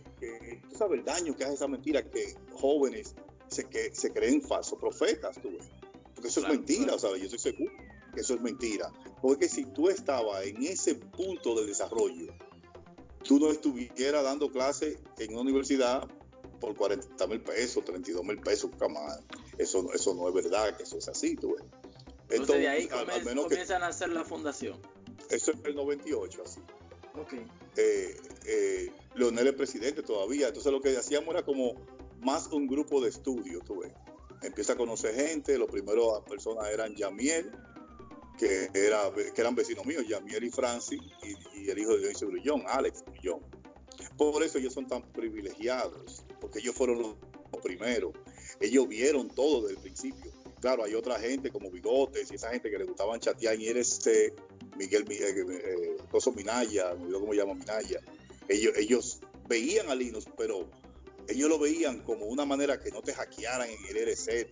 tú 0.70 0.76
sabes 0.76 1.00
el 1.00 1.06
daño 1.06 1.36
que 1.36 1.44
hace 1.44 1.56
esa 1.56 1.68
mentira 1.68 2.02
que 2.04 2.34
jóvenes 2.54 3.16
se, 3.48 3.66
que, 3.66 3.94
se 3.94 4.12
creen 4.12 4.42
falsos 4.42 4.80
profetas, 4.80 5.38
tú 5.42 5.52
ves 5.52 5.70
eso 6.24 6.42
es 6.42 6.48
mentira, 6.48 6.98
¿sabes? 6.98 7.20
Yo 7.20 7.26
estoy 7.26 7.40
seguro 7.40 7.72
que 8.14 8.22
eso 8.22 8.34
es 8.34 8.42
mentira. 8.42 8.92
Porque 9.22 9.48
si 9.48 9.66
tú 9.66 9.90
estabas 9.90 10.46
en 10.46 10.64
ese 10.64 10.96
punto 10.96 11.56
de 11.56 11.68
desarrollo, 11.68 12.34
tú 13.24 13.40
no 13.40 13.52
estuvieras 13.52 14.24
dando 14.24 14.52
clases 14.52 14.98
en 15.20 15.34
una 15.34 15.42
universidad 15.42 16.08
por 16.60 16.76
40 16.76 17.28
mil 17.28 17.42
pesos, 17.42 17.84
32 17.84 18.24
mil 18.24 18.40
pesos, 18.40 18.72
cama. 18.80 19.02
Eso, 19.58 19.92
eso 19.94 20.14
no 20.16 20.28
es 20.28 20.34
verdad, 20.34 20.76
que 20.78 20.84
eso 20.84 20.98
es 20.98 21.08
así, 21.08 21.36
tú 21.36 21.56
ves. 21.56 21.64
Entonces, 22.30 22.58
de 22.58 22.68
ahí 22.68 22.90
al, 22.92 23.24
menos 23.24 23.46
comienzan 23.46 23.84
a 23.84 23.88
hacer 23.88 24.10
la 24.10 24.24
fundación. 24.24 24.80
Eso 25.30 25.52
es 25.52 25.58
el 25.64 25.76
98, 25.76 26.42
así. 26.44 26.60
Ok. 27.14 27.34
Eh, 27.78 28.18
eh, 28.46 28.92
Leonel 29.16 29.48
es 29.48 29.54
presidente 29.54 30.02
todavía, 30.02 30.48
entonces 30.48 30.72
lo 30.72 30.82
que 30.82 30.98
hacíamos 30.98 31.34
era 31.36 31.44
como 31.44 31.76
más 32.22 32.48
un 32.48 32.68
grupo 32.68 33.02
de 33.02 33.10
estudio, 33.10 33.60
tú 33.60 33.82
ves 33.82 33.92
empieza 34.46 34.74
a 34.74 34.76
conocer 34.76 35.16
gente, 35.16 35.58
los 35.58 35.70
primeros 35.70 36.24
personas 36.24 36.70
eran 36.72 36.96
Yamiel, 36.96 37.52
que, 38.38 38.70
era, 38.74 39.12
que 39.14 39.42
eran 39.42 39.56
vecinos 39.56 39.86
míos, 39.86 40.06
Yamiel 40.08 40.44
y 40.44 40.50
Francis, 40.50 41.00
y, 41.56 41.70
el 41.70 41.80
hijo 41.80 41.94
de 41.94 42.00
Dionisio 42.00 42.28
Brillón, 42.28 42.64
Alex 42.68 43.04
Brillón. 43.06 43.40
Por 44.18 44.44
eso 44.44 44.58
ellos 44.58 44.74
son 44.74 44.88
tan 44.88 45.02
privilegiados, 45.14 46.24
porque 46.40 46.60
ellos 46.60 46.76
fueron 46.76 47.00
los, 47.02 47.16
primeros. 47.64 48.14
Ellos 48.60 48.88
vieron 48.88 49.30
todo 49.30 49.62
desde 49.62 49.78
el 49.78 49.82
principio. 49.82 50.32
Claro, 50.60 50.84
hay 50.84 50.94
otra 50.94 51.18
gente 51.18 51.52
como 51.52 51.72
Bigotes 51.72 52.30
y 52.32 52.36
esa 52.36 52.50
gente 52.50 52.70
que 52.70 52.78
le 52.78 52.84
gustaban 52.84 53.20
chatear 53.22 53.56
en 53.56 53.62
IRC, 53.62 54.34
Miguel, 54.78 55.06
Miguel 55.08 55.48
eh, 55.50 55.98
Coso 56.12 56.34
Minaya, 56.34 56.94
no 56.96 57.04
olvidó 57.04 57.22
cómo 57.22 57.34
llama 57.34 57.54
Minaya. 57.54 58.02
Ellos, 58.50 58.74
ellos 58.78 59.20
veían 59.48 59.90
a 59.90 59.96
Linux, 59.96 60.26
pero 60.38 60.70
ellos 61.28 61.50
lo 61.50 61.60
veían 61.60 62.02
como 62.02 62.26
una 62.26 62.46
manera 62.46 62.80
que 62.80 62.92
no 62.92 63.02
te 63.02 63.14
hackearan 63.14 63.70
en 63.70 63.86
el 63.90 63.98
RC, 63.98 64.48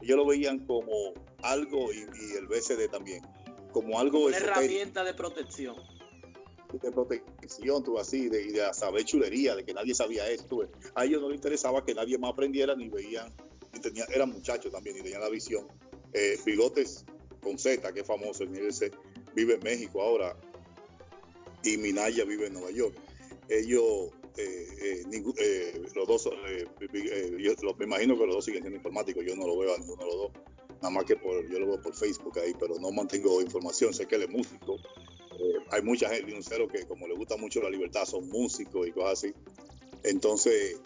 ellos 0.00 0.16
lo 0.16 0.26
veían 0.26 0.66
como 0.66 1.14
algo, 1.42 1.92
y, 1.92 2.00
el 2.36 2.46
BCD 2.46 2.90
también, 2.90 3.22
como 3.72 3.98
algo... 3.98 4.26
Una 4.26 4.36
herramienta 4.36 5.04
de 5.04 5.14
protección. 5.14 5.76
De 6.72 6.90
protección, 6.90 7.82
tú 7.84 7.98
así, 7.98 8.28
de, 8.28 8.44
de 8.52 8.74
saber 8.74 9.04
chulería, 9.04 9.54
de 9.54 9.64
que 9.64 9.72
nadie 9.72 9.94
sabía 9.94 10.28
esto. 10.28 10.68
A 10.94 11.04
ellos 11.04 11.22
no 11.22 11.28
les 11.28 11.36
interesaba 11.36 11.84
que 11.84 11.94
nadie 11.94 12.18
más 12.18 12.32
aprendiera, 12.32 12.74
ni 12.74 12.88
veían, 12.88 13.32
y 13.72 13.80
tenían, 13.80 14.08
eran 14.12 14.30
muchachos 14.30 14.72
también, 14.72 14.96
y 14.96 15.02
tenían 15.02 15.20
la 15.20 15.30
visión. 15.30 15.68
Eh, 16.12 16.38
Bigotes 16.44 17.04
con 17.40 17.58
Z, 17.58 17.92
que 17.92 18.00
es 18.00 18.06
famoso 18.06 18.44
en 18.44 18.56
el 18.56 18.74
vive 19.34 19.54
en 19.54 19.60
México 19.62 20.02
ahora, 20.02 20.36
y 21.62 21.76
Minaya 21.76 22.24
vive 22.24 22.46
en 22.46 22.54
Nueva 22.54 22.70
York. 22.70 22.96
Ellos 23.48 24.10
eh, 24.36 24.68
eh, 24.80 25.22
eh, 25.38 25.82
los 25.94 26.06
dos, 26.06 26.24
yo 27.38 27.74
me 27.78 27.84
imagino 27.84 28.18
que 28.18 28.26
los 28.26 28.34
dos 28.36 28.44
siguen 28.44 28.62
siendo 28.62 28.76
informáticos, 28.76 29.24
yo 29.24 29.34
no 29.34 29.46
lo 29.46 29.56
veo 29.58 29.74
a 29.74 29.78
ninguno 29.78 30.04
de 30.04 30.08
los 30.08 30.16
dos, 30.16 30.32
nada 30.82 30.90
más 30.90 31.04
que 31.04 31.16
por, 31.16 31.48
yo 31.50 31.58
lo 31.58 31.66
veo 31.66 31.80
por 31.80 31.94
Facebook 31.94 32.38
ahí, 32.38 32.54
pero 32.58 32.78
no 32.78 32.90
mantengo 32.90 33.40
información, 33.40 33.94
sé 33.94 34.06
que 34.06 34.16
él 34.16 34.22
es 34.22 34.30
músico, 34.30 34.76
hay 35.70 35.82
mucha 35.82 36.10
gente, 36.10 36.36
cero 36.42 36.68
que 36.68 36.86
como 36.86 37.06
le 37.08 37.14
gusta 37.14 37.36
mucho 37.36 37.62
la 37.62 37.70
libertad, 37.70 38.04
son 38.04 38.28
músicos 38.28 38.86
y 38.86 38.92
cosas 38.92 39.12
así, 39.12 39.34
entonces 40.02 40.80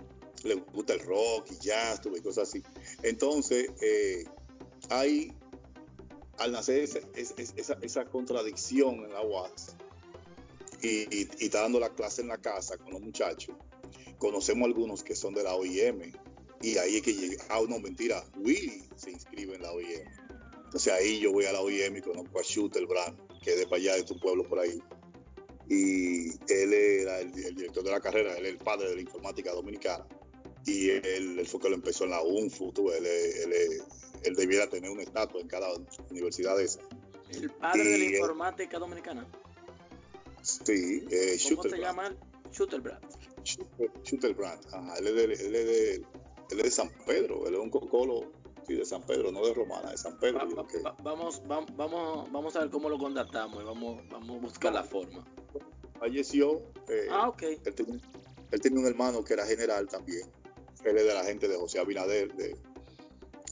le 0.44 0.54
gusta 0.54 0.94
el 0.94 1.00
rock 1.00 1.50
y 1.50 1.66
jazz 1.66 2.00
y 2.04 2.20
cosas 2.20 2.48
así, 2.48 2.62
entonces 3.02 3.70
hay, 4.90 5.32
al 6.38 6.52
nacer 6.52 6.88
esa, 7.14 7.78
esa 7.82 8.04
contradicción 8.04 9.04
en 9.04 9.12
la 9.12 9.22
UAS, 9.22 9.76
y, 10.82 11.28
está 11.44 11.62
dando 11.62 11.80
la 11.80 11.90
clase 11.90 12.22
en 12.22 12.28
la 12.28 12.38
casa 12.38 12.76
con 12.78 12.92
los 12.92 13.00
muchachos. 13.00 13.54
Conocemos 14.18 14.66
algunos 14.66 15.02
que 15.02 15.14
son 15.14 15.34
de 15.34 15.42
la 15.42 15.54
OIM 15.54 16.12
y 16.62 16.76
ahí 16.76 16.96
es 16.96 17.02
que 17.02 17.14
llega, 17.14 17.42
ah, 17.48 17.60
no, 17.68 17.78
mentira, 17.78 18.22
Willy 18.36 18.84
se 18.96 19.10
inscribe 19.10 19.56
en 19.56 19.62
la 19.62 19.72
OIM. 19.72 20.04
Entonces 20.64 20.92
ahí 20.92 21.20
yo 21.20 21.32
voy 21.32 21.46
a 21.46 21.52
la 21.52 21.60
OIM 21.60 21.96
y 21.96 22.00
conozco 22.02 22.38
a 22.38 22.42
Shooter 22.42 22.86
Brand, 22.86 23.18
que 23.42 23.52
es 23.52 23.58
de 23.58 23.64
para 23.64 23.76
allá, 23.76 23.94
de 23.96 24.04
tu 24.04 24.18
pueblo 24.20 24.44
por 24.44 24.58
ahí. 24.60 24.80
Y 25.68 26.30
él 26.52 26.72
era 26.72 27.20
el, 27.20 27.32
director 27.32 27.82
de 27.82 27.90
la 27.90 28.00
carrera, 28.00 28.36
él 28.36 28.44
es 28.46 28.52
el 28.52 28.58
padre 28.58 28.90
de 28.90 28.96
la 28.96 29.00
informática 29.00 29.52
dominicana. 29.52 30.06
Y 30.66 30.90
él, 30.90 31.46
fue 31.46 31.60
que 31.60 31.70
lo 31.70 31.76
empezó 31.76 32.04
en 32.04 32.10
la 32.10 32.22
UNFU, 32.22 32.72
él, 32.92 33.06
él, 33.06 34.34
debiera 34.36 34.68
tener 34.68 34.90
un 34.90 35.00
estatus 35.00 35.40
en 35.40 35.48
cada 35.48 35.68
universidad 36.10 36.56
de 36.56 36.64
esa. 36.64 36.80
El 37.30 37.50
padre 37.50 37.84
de 37.84 37.98
la 37.98 38.04
informática 38.04 38.78
dominicana. 38.78 39.26
Sí, 40.42 41.05
eh, 41.11 41.38
¿Cómo 41.50 41.62
se 41.62 41.79
llama? 41.79 42.14
Shooterbrand. 42.53 43.05
Shooterbrand, 44.05 44.66
ajá. 44.72 44.94
Él 44.98 45.07
es, 45.09 45.14
de, 45.14 45.24
él, 45.24 45.33
es 45.33 45.66
de, 45.66 45.94
él 45.94 46.05
es 46.50 46.62
de 46.62 46.70
San 46.70 46.90
Pedro, 47.07 47.46
él 47.46 47.55
es 47.55 47.61
un 47.61 47.70
cocolo 47.70 48.33
sí, 48.66 48.74
de 48.74 48.85
San 48.85 49.03
Pedro, 49.03 49.31
no 49.33 49.44
de 49.44 49.55
Romana, 49.55 49.90
de 49.90 49.96
San 49.96 50.18
Pedro. 50.18 50.40
vamos, 51.03 51.42
vamos, 51.46 52.31
vamos 52.31 52.57
a 52.57 52.61
ver 52.61 52.70
cómo 52.70 52.88
lo 52.88 52.98
contactamos 52.98 53.62
y 53.62 53.64
vamos, 53.64 54.03
vamos 54.11 54.37
a 54.37 54.40
buscar 54.40 54.72
la 54.72 54.85
forma. 54.85 55.24
Falleció. 55.98 56.62
Eh, 56.88 57.09
ah, 57.11 57.29
ok. 57.29 57.42
Él 57.42 57.74
tenía, 57.74 58.00
él 58.50 58.61
tenía, 58.61 58.81
un 58.81 58.87
hermano 58.87 59.22
que 59.22 59.35
era 59.35 59.46
general 59.46 59.87
también. 59.87 60.29
Él 60.85 60.96
es 60.96 61.05
de 61.05 61.14
la 61.14 61.24
gente 61.24 61.46
de 61.46 61.57
José 61.57 61.79
Abinader, 61.79 62.35
de, 62.35 62.57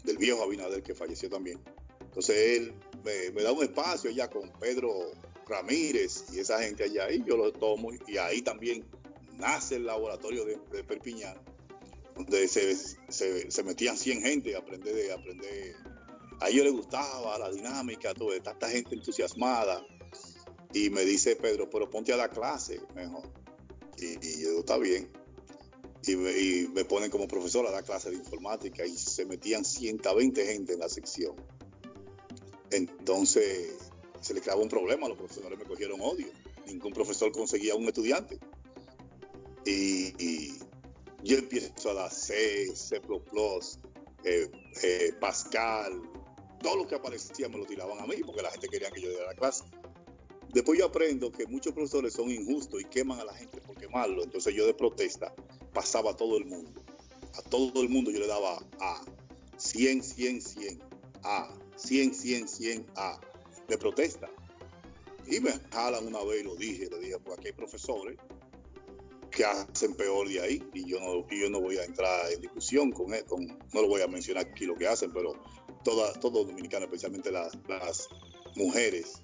del 0.05 0.16
viejo 0.16 0.42
Abinader 0.42 0.83
que 0.83 0.94
falleció 0.94 1.29
también. 1.29 1.61
Entonces 2.01 2.59
él 2.59 2.74
me, 3.05 3.31
me 3.33 3.42
da 3.42 3.53
un 3.53 3.62
espacio 3.62 4.11
ya 4.11 4.29
con 4.29 4.51
Pedro 4.59 5.12
Ramírez 5.48 6.24
y 6.32 6.40
esa 6.40 6.61
gente 6.61 6.84
allá, 6.84 7.11
y 7.11 7.24
yo 7.24 7.37
lo 7.37 7.52
tomo, 7.52 7.90
y 8.06 8.16
ahí 8.18 8.42
también 8.42 8.84
nace 9.38 9.76
el 9.76 9.87
laboratorio 9.87 10.44
de, 10.44 10.84
Perpiñán, 10.84 11.37
donde 12.14 12.48
se, 12.48 12.76
se, 13.08 13.62
metían 13.62 13.96
100 13.96 14.22
gente 14.22 14.54
a 14.54 14.58
aprender, 14.58 14.94
de 14.94 15.12
aprender. 15.12 15.76
A 16.40 16.50
ellos 16.50 16.64
les 16.64 16.74
gustaba 16.74 17.38
la 17.38 17.50
dinámica, 17.50 18.14
toda 18.14 18.37
esta 18.37 18.68
gente 18.68 18.94
entusiasmada. 18.94 19.84
Y 20.72 20.90
me 20.90 21.04
dice 21.04 21.34
Pedro, 21.37 21.70
pero 21.70 21.88
ponte 21.88 22.12
a 22.12 22.16
la 22.16 22.28
clase 22.28 22.80
mejor. 22.94 23.30
Y, 23.96 24.42
yo, 24.42 24.61
está 24.61 24.76
bien. 24.78 25.11
Y 26.06 26.16
me, 26.16 26.30
y 26.38 26.66
ponen 26.88 27.11
como 27.11 27.26
profesor 27.26 27.66
a 27.66 27.70
la 27.70 27.82
clase 27.82 28.11
de 28.11 28.16
informática 28.16 28.87
y 28.87 28.96
se 28.96 29.24
metían 29.24 29.64
120 29.64 30.46
gente 30.46 30.74
en 30.74 30.80
la 30.80 30.88
sección. 30.88 31.34
Entonces, 32.70 33.88
se 34.20 34.35
le 34.35 34.40
creaba 34.40 34.61
un 34.61 34.68
problema, 34.68 35.09
los 35.09 35.18
profesores 35.18 35.59
me 35.59 35.64
cogieron 35.64 36.00
odio, 36.00 36.28
ningún 36.66 36.92
profesor 36.92 37.33
conseguía 37.33 37.74
un 37.74 37.87
estudiante. 37.87 38.38
Y, 39.64 40.59
yo 41.24 41.37
empiezo 41.37 41.90
a 41.90 41.94
dar 41.94 42.12
C, 42.12 42.74
C++, 42.76 43.00
eh, 44.24 44.50
eh, 44.83 45.12
Pascal, 45.20 46.00
todo 46.62 46.76
lo 46.76 46.87
que 46.87 46.94
aparecía 46.94 47.48
me 47.48 47.59
lo 47.59 47.66
tiraban 47.66 47.98
a 47.98 48.07
mí 48.07 48.16
porque 48.24 48.40
la 48.40 48.50
gente 48.50 48.68
quería 48.68 48.90
que 48.90 49.00
yo 49.00 49.11
diera 49.11 49.26
la 49.26 49.35
clase. 49.35 49.64
Después 50.52 50.78
yo 50.78 50.87
aprendo 50.87 51.31
que 51.31 51.46
muchos 51.46 51.74
profesores 51.74 52.14
son 52.14 52.31
injustos 52.31 52.81
y 52.81 52.85
queman 52.85 53.18
a 53.20 53.24
la 53.24 53.35
gente 53.35 53.61
por 53.61 53.76
quemarlo. 53.76 54.22
Entonces 54.22 54.54
yo 54.54 54.64
de 54.64 54.74
protesta 54.74 55.35
pasaba 55.74 56.12
a 56.12 56.16
todo 56.16 56.38
el 56.38 56.46
mundo. 56.46 56.83
A 57.35 57.42
todo 57.42 57.83
el 57.83 57.88
mundo 57.88 58.11
yo 58.11 58.20
le 58.20 58.26
daba 58.26 58.64
A. 58.81 59.04
100, 59.57 60.02
100, 60.02 60.40
100. 60.40 60.83
A. 61.24 61.52
100, 61.76 62.14
100, 62.14 62.48
100. 62.48 62.87
A 62.96 63.20
de 63.68 63.78
protesta. 63.78 64.28
Y 65.26 65.40
me 65.40 65.52
jalan 65.70 66.07
una 66.07 66.24
vez 66.24 66.40
y 66.40 66.44
lo 66.44 66.57
dije, 66.57 66.88
le 66.90 66.98
dije, 67.00 67.18
pues 67.18 67.38
aquí 67.38 67.48
hay 67.48 67.52
profesores 67.52 68.16
que 69.31 69.44
hacen 69.44 69.94
peor 69.94 70.26
de 70.26 70.40
ahí 70.40 70.62
y 70.72 70.87
yo 70.87 70.98
no, 71.00 71.28
yo 71.28 71.50
no 71.50 71.61
voy 71.61 71.76
a 71.76 71.85
entrar 71.85 72.33
en 72.33 72.40
discusión 72.40 72.90
con 72.90 73.12
esto, 73.12 73.37
no 73.38 73.83
lo 73.83 73.88
voy 73.88 74.00
a 74.00 74.09
mencionar 74.09 74.46
aquí 74.46 74.64
lo 74.64 74.74
que 74.74 74.88
hacen, 74.88 75.12
pero 75.12 75.35
todas, 75.85 76.18
todos 76.18 76.35
los 76.35 76.46
dominicanos, 76.46 76.87
especialmente 76.87 77.31
las, 77.31 77.52
las 77.68 78.09
mujeres, 78.57 79.22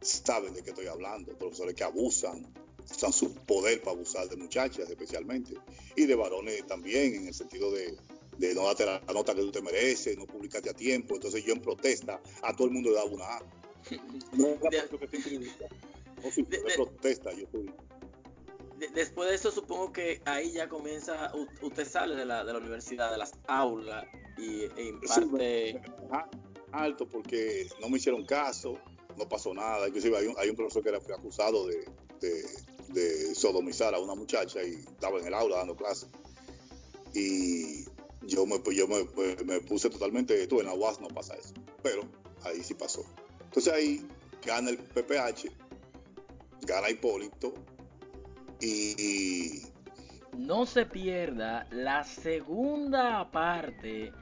saben 0.00 0.52
de 0.52 0.62
qué 0.62 0.70
estoy 0.70 0.88
hablando, 0.88 1.38
profesores 1.38 1.76
que 1.76 1.84
abusan, 1.84 2.52
usan 2.90 3.12
su 3.12 3.34
poder 3.34 3.80
para 3.82 3.92
abusar 3.92 4.28
de 4.28 4.36
muchachas 4.36 4.90
especialmente, 4.90 5.54
y 5.94 6.06
de 6.06 6.14
varones 6.16 6.66
también, 6.66 7.14
en 7.14 7.28
el 7.28 7.34
sentido 7.34 7.70
de, 7.70 7.96
de 8.38 8.52
no 8.52 8.64
darte 8.64 8.84
la 8.84 9.00
nota 9.14 9.32
que 9.32 9.42
tú 9.42 9.52
te 9.52 9.62
mereces, 9.62 10.18
no 10.18 10.26
publicarte 10.26 10.70
a 10.70 10.74
tiempo, 10.74 11.14
entonces 11.14 11.44
yo 11.44 11.52
en 11.52 11.62
protesta 11.62 12.20
a 12.42 12.54
todo 12.54 12.66
el 12.66 12.74
mundo 12.74 12.90
le 12.90 12.96
daba 12.96 13.10
una 13.10 13.24
A 13.24 13.42
después 18.94 19.28
de 19.28 19.34
eso 19.34 19.50
supongo 19.50 19.92
que 19.92 20.20
ahí 20.24 20.52
ya 20.52 20.68
comienza, 20.68 21.32
usted 21.62 21.86
sale 21.86 22.14
de 22.14 22.24
la, 22.24 22.44
de 22.44 22.52
la 22.52 22.58
universidad, 22.58 23.10
de 23.10 23.18
las 23.18 23.32
aulas 23.46 24.06
y 24.36 24.64
e 24.76 24.88
imparte... 24.88 25.80
alto 26.72 27.08
porque 27.08 27.68
no 27.80 27.88
me 27.88 27.96
hicieron 27.98 28.24
caso, 28.24 28.78
no 29.16 29.28
pasó 29.28 29.54
nada, 29.54 29.88
inclusive 29.88 30.16
hay 30.18 30.26
un, 30.26 30.34
hay 30.38 30.50
un 30.50 30.56
profesor 30.56 30.82
que 30.82 30.90
era, 30.90 31.00
fue 31.00 31.14
acusado 31.14 31.66
de, 31.66 31.86
de, 32.88 33.34
sodomizar 33.34 33.94
a 33.94 33.98
una 33.98 34.14
muchacha 34.14 34.62
y 34.62 34.74
estaba 34.74 35.18
en 35.18 35.26
el 35.26 35.34
aula 35.34 35.58
dando 35.58 35.76
clases. 35.76 36.08
Y 37.14 37.84
yo 38.26 38.44
me, 38.44 38.60
yo 38.74 38.86
me, 38.88 39.06
me 39.44 39.60
puse 39.60 39.88
totalmente, 39.88 40.46
tú 40.46 40.60
en 40.60 40.66
la 40.66 40.74
UAS 40.74 41.00
no 41.00 41.08
pasa 41.08 41.34
eso, 41.34 41.54
pero 41.82 42.02
ahí 42.42 42.62
sí 42.62 42.74
pasó. 42.74 43.04
Entonces 43.56 43.72
ahí 43.72 44.06
gana 44.44 44.68
el 44.68 44.76
PPH, 44.76 45.50
gana 46.66 46.90
Hipólito 46.90 47.54
y... 48.60 49.62
No 50.36 50.66
se 50.66 50.84
pierda 50.84 51.66
la 51.70 52.04
segunda 52.04 53.30
parte 53.30 54.12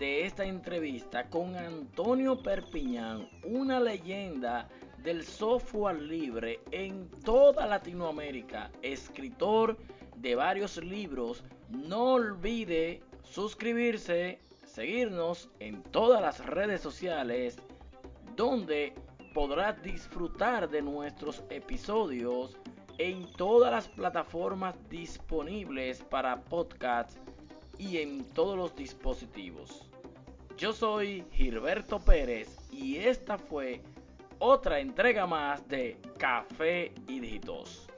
de 0.00 0.26
esta 0.26 0.44
entrevista 0.44 1.30
con 1.30 1.54
Antonio 1.54 2.42
Perpiñán, 2.42 3.28
una 3.44 3.78
leyenda 3.78 4.68
del 5.04 5.24
software 5.24 6.02
libre 6.02 6.58
en 6.72 7.08
toda 7.24 7.68
Latinoamérica, 7.68 8.72
escritor 8.82 9.78
de 10.16 10.34
varios 10.34 10.76
libros. 10.78 11.44
No 11.68 12.14
olvide 12.14 13.00
suscribirse, 13.22 14.40
seguirnos 14.66 15.50
en 15.60 15.84
todas 15.84 16.20
las 16.20 16.44
redes 16.44 16.80
sociales 16.80 17.58
donde 18.36 18.94
podrás 19.34 19.82
disfrutar 19.82 20.68
de 20.68 20.82
nuestros 20.82 21.42
episodios 21.50 22.56
en 22.98 23.30
todas 23.32 23.72
las 23.72 23.88
plataformas 23.88 24.74
disponibles 24.88 26.02
para 26.02 26.40
podcast 26.42 27.16
y 27.78 27.98
en 27.98 28.24
todos 28.24 28.56
los 28.56 28.76
dispositivos. 28.76 29.88
Yo 30.56 30.72
soy 30.72 31.24
Gilberto 31.32 31.98
Pérez 31.98 32.56
y 32.70 32.96
esta 32.96 33.38
fue 33.38 33.80
otra 34.38 34.80
entrega 34.80 35.26
más 35.26 35.66
de 35.68 35.96
Café 36.18 36.92
y 37.08 37.20
Digitos. 37.20 37.91